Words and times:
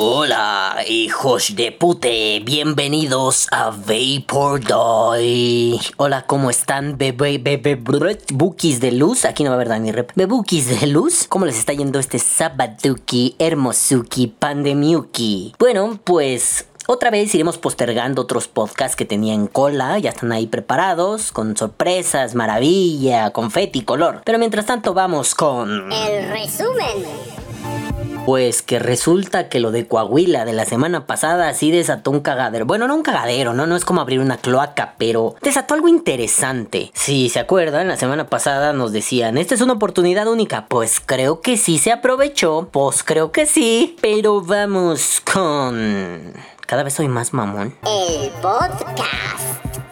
Hola, 0.00 0.84
hijos 0.86 1.56
de 1.56 1.72
pute, 1.72 2.40
bienvenidos 2.44 3.48
a 3.50 3.70
Vapor 3.70 4.60
Doy. 4.60 5.80
Hola, 5.96 6.24
¿cómo 6.24 6.50
están, 6.50 6.96
bebé, 6.96 7.38
bebé, 7.38 7.74
de 8.78 8.92
luz? 8.92 9.24
Aquí 9.24 9.42
no 9.42 9.50
va 9.50 9.56
a 9.56 9.60
haber 9.60 9.80
ni 9.80 9.90
rep. 9.90 10.12
Bebookies 10.14 10.80
de 10.80 10.86
luz, 10.86 11.26
¿cómo 11.28 11.46
les 11.46 11.58
está 11.58 11.72
yendo 11.72 11.98
este 11.98 12.20
sabaduki, 12.20 13.34
hermosuki, 13.40 14.28
pandemiuki? 14.28 15.54
Bueno, 15.58 15.98
pues 16.04 16.68
otra 16.86 17.10
vez 17.10 17.34
iremos 17.34 17.58
postergando 17.58 18.22
otros 18.22 18.46
podcasts 18.46 18.94
que 18.94 19.04
tenía 19.04 19.34
en 19.34 19.48
cola, 19.48 19.98
ya 19.98 20.10
están 20.10 20.30
ahí 20.30 20.46
preparados, 20.46 21.32
con 21.32 21.56
sorpresas, 21.56 22.36
maravilla, 22.36 23.30
confeti, 23.30 23.82
color. 23.82 24.22
Pero 24.24 24.38
mientras 24.38 24.64
tanto 24.64 24.94
vamos 24.94 25.34
con... 25.34 25.90
El 25.92 26.28
resumen. 26.30 27.47
Pues 28.24 28.60
que 28.60 28.78
resulta 28.78 29.48
que 29.48 29.58
lo 29.58 29.70
de 29.70 29.86
Coahuila 29.86 30.44
de 30.44 30.52
la 30.52 30.66
semana 30.66 31.06
pasada 31.06 31.54
sí 31.54 31.70
desató 31.70 32.10
un 32.10 32.20
cagadero. 32.20 32.66
Bueno, 32.66 32.86
no 32.86 32.94
un 32.94 33.02
cagadero, 33.02 33.54
¿no? 33.54 33.66
No 33.66 33.74
es 33.74 33.86
como 33.86 34.02
abrir 34.02 34.20
una 34.20 34.36
cloaca, 34.36 34.96
pero 34.98 35.34
desató 35.40 35.72
algo 35.72 35.88
interesante. 35.88 36.90
Si 36.92 37.30
se 37.30 37.38
acuerdan, 37.40 37.88
la 37.88 37.96
semana 37.96 38.26
pasada 38.26 38.74
nos 38.74 38.92
decían, 38.92 39.38
esta 39.38 39.54
es 39.54 39.62
una 39.62 39.72
oportunidad 39.72 40.26
única. 40.26 40.66
Pues 40.66 41.00
creo 41.00 41.40
que 41.40 41.56
sí 41.56 41.78
se 41.78 41.90
aprovechó. 41.90 42.68
Pues 42.70 43.02
creo 43.02 43.32
que 43.32 43.46
sí. 43.46 43.96
Pero 44.02 44.42
vamos 44.42 45.22
con... 45.32 46.34
Cada 46.66 46.82
vez 46.82 46.92
soy 46.92 47.08
más 47.08 47.32
mamón. 47.32 47.74
El 47.86 48.28
podcast. 48.42 49.87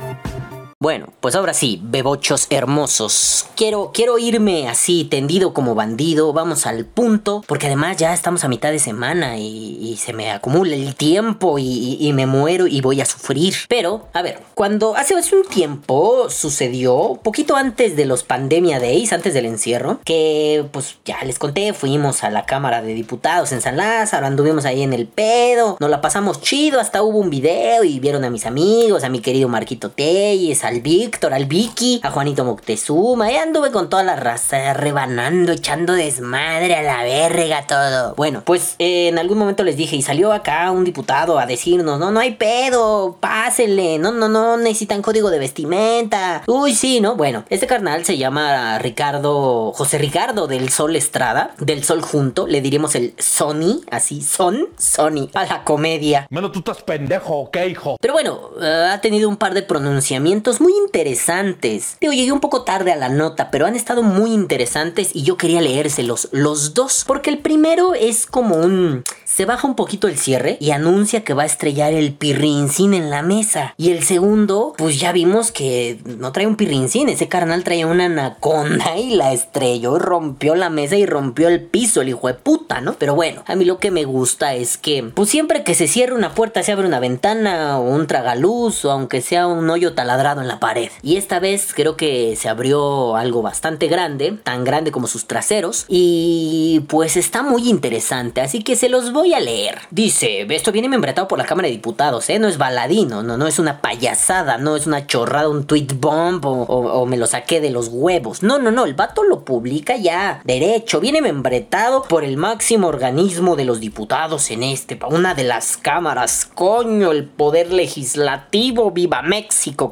Bueno, 0.86 1.12
pues 1.18 1.34
ahora 1.34 1.52
sí, 1.52 1.80
bebochos 1.82 2.46
hermosos. 2.48 3.46
Quiero, 3.56 3.90
quiero 3.92 4.18
irme 4.18 4.68
así, 4.68 5.02
tendido 5.02 5.52
como 5.52 5.74
bandido, 5.74 6.32
vamos 6.32 6.64
al 6.64 6.84
punto, 6.84 7.42
porque 7.48 7.66
además 7.66 7.96
ya 7.96 8.14
estamos 8.14 8.44
a 8.44 8.48
mitad 8.48 8.70
de 8.70 8.78
semana 8.78 9.36
y, 9.36 9.98
se 10.00 10.12
me 10.12 10.30
acumula 10.30 10.76
el 10.76 10.94
tiempo 10.94 11.58
y, 11.58 12.12
me 12.14 12.26
muero 12.26 12.68
y 12.68 12.82
voy 12.82 13.00
a 13.00 13.04
sufrir. 13.04 13.54
Pero, 13.66 14.06
a 14.12 14.22
ver, 14.22 14.38
cuando 14.54 14.94
hace, 14.94 15.16
un 15.16 15.42
tiempo 15.50 16.30
sucedió, 16.30 17.18
poquito 17.20 17.56
antes 17.56 17.96
de 17.96 18.04
los 18.04 18.22
Pandemia 18.22 18.78
Days, 18.78 19.12
antes 19.12 19.34
del 19.34 19.46
encierro, 19.46 19.98
que 20.04 20.66
pues 20.70 20.98
ya 21.04 21.18
les 21.24 21.40
conté, 21.40 21.72
fuimos 21.72 22.22
a 22.22 22.30
la 22.30 22.46
Cámara 22.46 22.80
de 22.80 22.94
Diputados 22.94 23.50
en 23.50 23.60
San 23.60 23.76
Lázaro, 23.76 24.24
anduvimos 24.24 24.64
ahí 24.64 24.84
en 24.84 24.92
el 24.92 25.08
pedo, 25.08 25.78
nos 25.80 25.90
la 25.90 26.00
pasamos 26.00 26.40
chido, 26.40 26.78
hasta 26.78 27.02
hubo 27.02 27.18
un 27.18 27.30
video 27.30 27.82
y 27.82 27.98
vieron 27.98 28.22
a 28.22 28.30
mis 28.30 28.46
amigos, 28.46 29.02
a 29.02 29.08
mi 29.08 29.18
querido 29.18 29.48
Marquito 29.48 29.90
Telles, 29.90 30.62
al 30.62 30.75
Víctor, 30.80 31.34
al 31.34 31.46
Vicky, 31.46 32.00
a 32.02 32.10
Juanito 32.10 32.44
Moctezuma. 32.44 33.30
Y 33.30 33.36
anduve 33.36 33.70
con 33.70 33.88
toda 33.88 34.02
la 34.02 34.16
raza 34.16 34.74
rebanando, 34.74 35.52
echando 35.52 35.92
desmadre 35.94 36.76
a 36.76 36.82
la 36.82 37.02
verga 37.02 37.66
todo. 37.66 38.14
Bueno, 38.16 38.42
pues 38.44 38.76
eh, 38.78 39.08
en 39.08 39.18
algún 39.18 39.38
momento 39.38 39.64
les 39.64 39.76
dije, 39.76 39.96
y 39.96 40.02
salió 40.02 40.32
acá 40.32 40.70
un 40.70 40.84
diputado 40.84 41.38
a 41.38 41.46
decirnos, 41.46 41.98
no, 41.98 42.10
no 42.10 42.20
hay 42.20 42.32
pedo, 42.32 43.16
pásenle, 43.20 43.98
no, 43.98 44.12
no, 44.12 44.28
no 44.28 44.56
necesitan 44.56 45.02
código 45.02 45.30
de 45.30 45.38
vestimenta. 45.38 46.42
Uy, 46.46 46.74
sí, 46.74 47.00
¿no? 47.00 47.16
Bueno, 47.16 47.44
este 47.50 47.66
carnal 47.66 48.04
se 48.04 48.18
llama 48.18 48.78
Ricardo, 48.78 49.72
José 49.72 49.98
Ricardo 49.98 50.46
del 50.46 50.68
Sol 50.70 50.96
Estrada, 50.96 51.54
del 51.58 51.84
Sol 51.84 52.02
Junto, 52.02 52.46
le 52.46 52.60
diremos 52.60 52.94
el 52.94 53.14
Sony, 53.18 53.80
así, 53.90 54.22
Son, 54.22 54.68
Sony, 54.78 55.30
a 55.34 55.44
la 55.44 55.64
comedia. 55.64 56.26
Bueno, 56.30 56.50
tú 56.50 56.60
estás 56.60 56.82
pendejo, 56.82 57.50
¿qué, 57.50 57.68
hijo? 57.68 57.96
Pero 58.00 58.14
bueno, 58.14 58.50
eh, 58.60 58.90
ha 58.92 59.00
tenido 59.00 59.28
un 59.28 59.36
par 59.36 59.54
de 59.54 59.62
pronunciamientos 59.62 60.55
muy 60.60 60.72
interesantes. 60.72 61.96
Digo, 62.00 62.12
llegué 62.12 62.32
un 62.32 62.40
poco 62.40 62.62
tarde 62.62 62.92
a 62.92 62.96
la 62.96 63.08
nota, 63.08 63.50
pero 63.50 63.66
han 63.66 63.76
estado 63.76 64.02
muy 64.02 64.32
interesantes 64.32 65.10
y 65.14 65.22
yo 65.22 65.36
quería 65.36 65.60
leérselos 65.60 66.28
los 66.32 66.74
dos, 66.74 67.04
porque 67.06 67.30
el 67.30 67.38
primero 67.38 67.94
es 67.94 68.26
como 68.26 68.56
un 68.56 69.04
se 69.36 69.44
baja 69.44 69.68
un 69.68 69.74
poquito 69.74 70.08
el 70.08 70.16
cierre 70.16 70.56
y 70.60 70.70
anuncia 70.70 71.22
que 71.22 71.34
va 71.34 71.42
a 71.42 71.46
estrellar 71.46 71.92
el 71.92 72.14
pirrincín 72.14 72.94
en 72.94 73.10
la 73.10 73.20
mesa. 73.20 73.74
Y 73.76 73.90
el 73.90 74.02
segundo, 74.02 74.72
pues 74.78 74.98
ya 74.98 75.12
vimos 75.12 75.52
que 75.52 76.00
no 76.06 76.32
trae 76.32 76.46
un 76.46 76.56
pirrincín, 76.56 77.10
ese 77.10 77.28
carnal 77.28 77.62
traía 77.62 77.86
una 77.86 78.06
anaconda 78.06 78.96
y 78.96 79.14
la 79.14 79.34
estrelló, 79.34 79.98
rompió 79.98 80.54
la 80.54 80.70
mesa 80.70 80.96
y 80.96 81.04
rompió 81.04 81.48
el 81.48 81.60
piso, 81.60 82.00
el 82.00 82.08
hijo 82.08 82.28
de 82.28 82.34
puta, 82.34 82.80
¿no? 82.80 82.94
Pero 82.94 83.14
bueno, 83.14 83.42
a 83.46 83.56
mí 83.56 83.66
lo 83.66 83.78
que 83.78 83.90
me 83.90 84.04
gusta 84.04 84.54
es 84.54 84.78
que, 84.78 85.02
pues 85.14 85.28
siempre 85.28 85.64
que 85.64 85.74
se 85.74 85.86
cierra 85.86 86.14
una 86.14 86.34
puerta 86.34 86.62
se 86.62 86.72
abre 86.72 86.86
una 86.86 87.00
ventana 87.00 87.78
o 87.78 87.82
un 87.82 88.06
tragaluz 88.06 88.86
o 88.86 88.90
aunque 88.90 89.20
sea 89.20 89.46
un 89.46 89.68
hoyo 89.68 89.92
taladrado 89.92 90.40
la 90.48 90.60
pared. 90.60 90.90
Y 91.02 91.16
esta 91.16 91.40
vez 91.40 91.72
creo 91.74 91.96
que 91.96 92.36
se 92.36 92.48
abrió 92.48 93.16
algo 93.16 93.42
bastante 93.42 93.88
grande, 93.88 94.38
tan 94.42 94.64
grande 94.64 94.92
como 94.92 95.06
sus 95.06 95.26
traseros, 95.26 95.84
y 95.88 96.84
pues 96.88 97.16
está 97.16 97.42
muy 97.42 97.68
interesante, 97.68 98.40
así 98.40 98.62
que 98.62 98.76
se 98.76 98.88
los 98.88 99.12
voy 99.12 99.34
a 99.34 99.40
leer. 99.40 99.80
Dice, 99.90 100.46
esto 100.48 100.72
viene 100.72 100.88
membretado 100.88 101.28
por 101.28 101.38
la 101.38 101.46
Cámara 101.46 101.68
de 101.68 101.72
Diputados, 101.72 102.28
¿eh? 102.30 102.38
No 102.38 102.48
es 102.48 102.58
baladino, 102.58 103.22
no, 103.22 103.36
no 103.36 103.46
es 103.46 103.58
una 103.58 103.80
payasada, 103.80 104.58
no 104.58 104.76
es 104.76 104.86
una 104.86 105.06
chorrada, 105.06 105.48
un 105.48 105.66
tweet 105.66 105.88
bomb 105.98 106.44
o, 106.44 107.06
me 107.06 107.16
lo 107.16 107.26
saqué 107.26 107.60
de 107.60 107.70
los 107.70 107.88
huevos. 107.88 108.42
No, 108.42 108.58
no, 108.58 108.70
no, 108.70 108.84
el 108.84 108.94
vato 108.94 109.22
lo 109.22 109.44
publica 109.44 109.96
ya 109.96 110.40
derecho. 110.44 111.00
Viene 111.00 111.20
membretado 111.20 112.02
por 112.02 112.24
el 112.24 112.36
máximo 112.36 112.88
organismo 112.88 113.56
de 113.56 113.64
los 113.64 113.80
diputados 113.80 114.50
en 114.50 114.62
este, 114.62 114.98
una 115.08 115.34
de 115.34 115.44
las 115.44 115.76
cámaras, 115.76 116.48
coño, 116.54 117.12
el 117.12 117.24
poder 117.24 117.72
legislativo, 117.72 118.90
viva 118.90 119.22
México, 119.22 119.90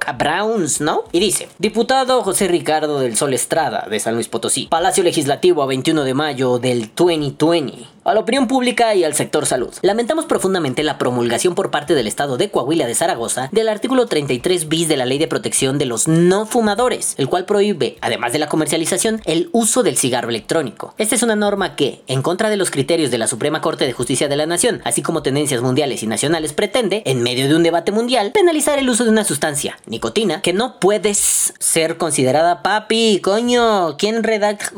¿no? 0.81 1.05
Y 1.13 1.21
dice, 1.21 1.49
diputado 1.59 2.23
José 2.23 2.49
Ricardo 2.49 3.01
del 3.01 3.17
Sol 3.17 3.33
Estrada, 3.33 3.87
de 3.89 3.99
San 3.99 4.15
Luis 4.15 4.29
Potosí, 4.29 4.67
Palacio 4.67 5.03
Legislativo 5.03 5.63
a 5.63 5.67
21 5.67 6.05
de 6.05 6.15
mayo 6.15 6.59
del 6.59 6.91
2020 6.95 7.95
a 8.05 8.15
la 8.15 8.21
opinión 8.21 8.47
pública 8.47 8.95
y 8.95 9.05
al 9.05 9.15
sector 9.15 9.47
salud. 9.47 9.73
Lamentamos 9.83 10.27
profundamente 10.27 10.83
la 10.83 10.99
promulgación 10.99 11.55
por 11.55 11.71
parte 11.71 11.95
del 11.95 12.07
Estado 12.07 12.37
de 12.37 12.51
Coahuila 12.51 12.87
de 12.87 12.95
Zaragoza 12.95 13.49
del 13.51 13.69
artículo 13.69 14.07
33 14.07 14.69
bis 14.69 14.89
de 14.89 14.97
la 14.97 15.07
Ley 15.07 15.19
de 15.19 15.27
Protección 15.27 15.79
de 15.79 15.87
los 15.87 16.07
No 16.07 16.47
Fumadores, 16.47 17.15
el 17.17 17.29
cual 17.29 17.47
prohíbe, 17.47 17.97
además 18.01 18.33
de 18.33 18.39
la 18.39 18.49
comercialización, 18.49 19.23
el 19.25 19.49
uso 19.53 19.83
del 19.83 19.97
cigarro 19.97 20.29
electrónico. 20.29 20.95
Esta 20.99 21.15
es 21.15 21.23
una 21.23 21.37
norma 21.37 21.77
que, 21.77 22.03
en 22.07 22.23
contra 22.23 22.51
de 22.51 22.57
los 22.57 22.71
criterios 22.71 23.11
de 23.11 23.19
la 23.19 23.27
Suprema 23.27 23.61
Corte 23.61 23.87
de 23.87 23.93
Justicia 23.93 24.29
de 24.29 24.37
la 24.37 24.47
Nación, 24.47 24.83
así 24.85 25.03
como 25.03 25.23
tendencias 25.23 25.63
mundiales 25.63 26.03
y 26.03 26.07
nacionales, 26.07 26.53
pretende, 26.53 27.03
en 27.07 27.23
medio 27.23 27.49
de 27.49 27.57
un 27.57 27.63
debate 27.63 27.93
mundial, 27.93 28.33
penalizar 28.33 28.79
el 28.79 28.91
uso 28.91 29.05
de 29.05 29.11
una 29.11 29.25
sustancia, 29.25 29.79
nicotina, 29.87 30.34
que 30.43 30.53
no 30.53 30.79
puedes 30.81 31.55
ser 31.59 31.97
considerada 31.97 32.63
papi, 32.63 33.21
coño, 33.23 33.97
¿quién 33.97 34.23
redacta? 34.23 34.73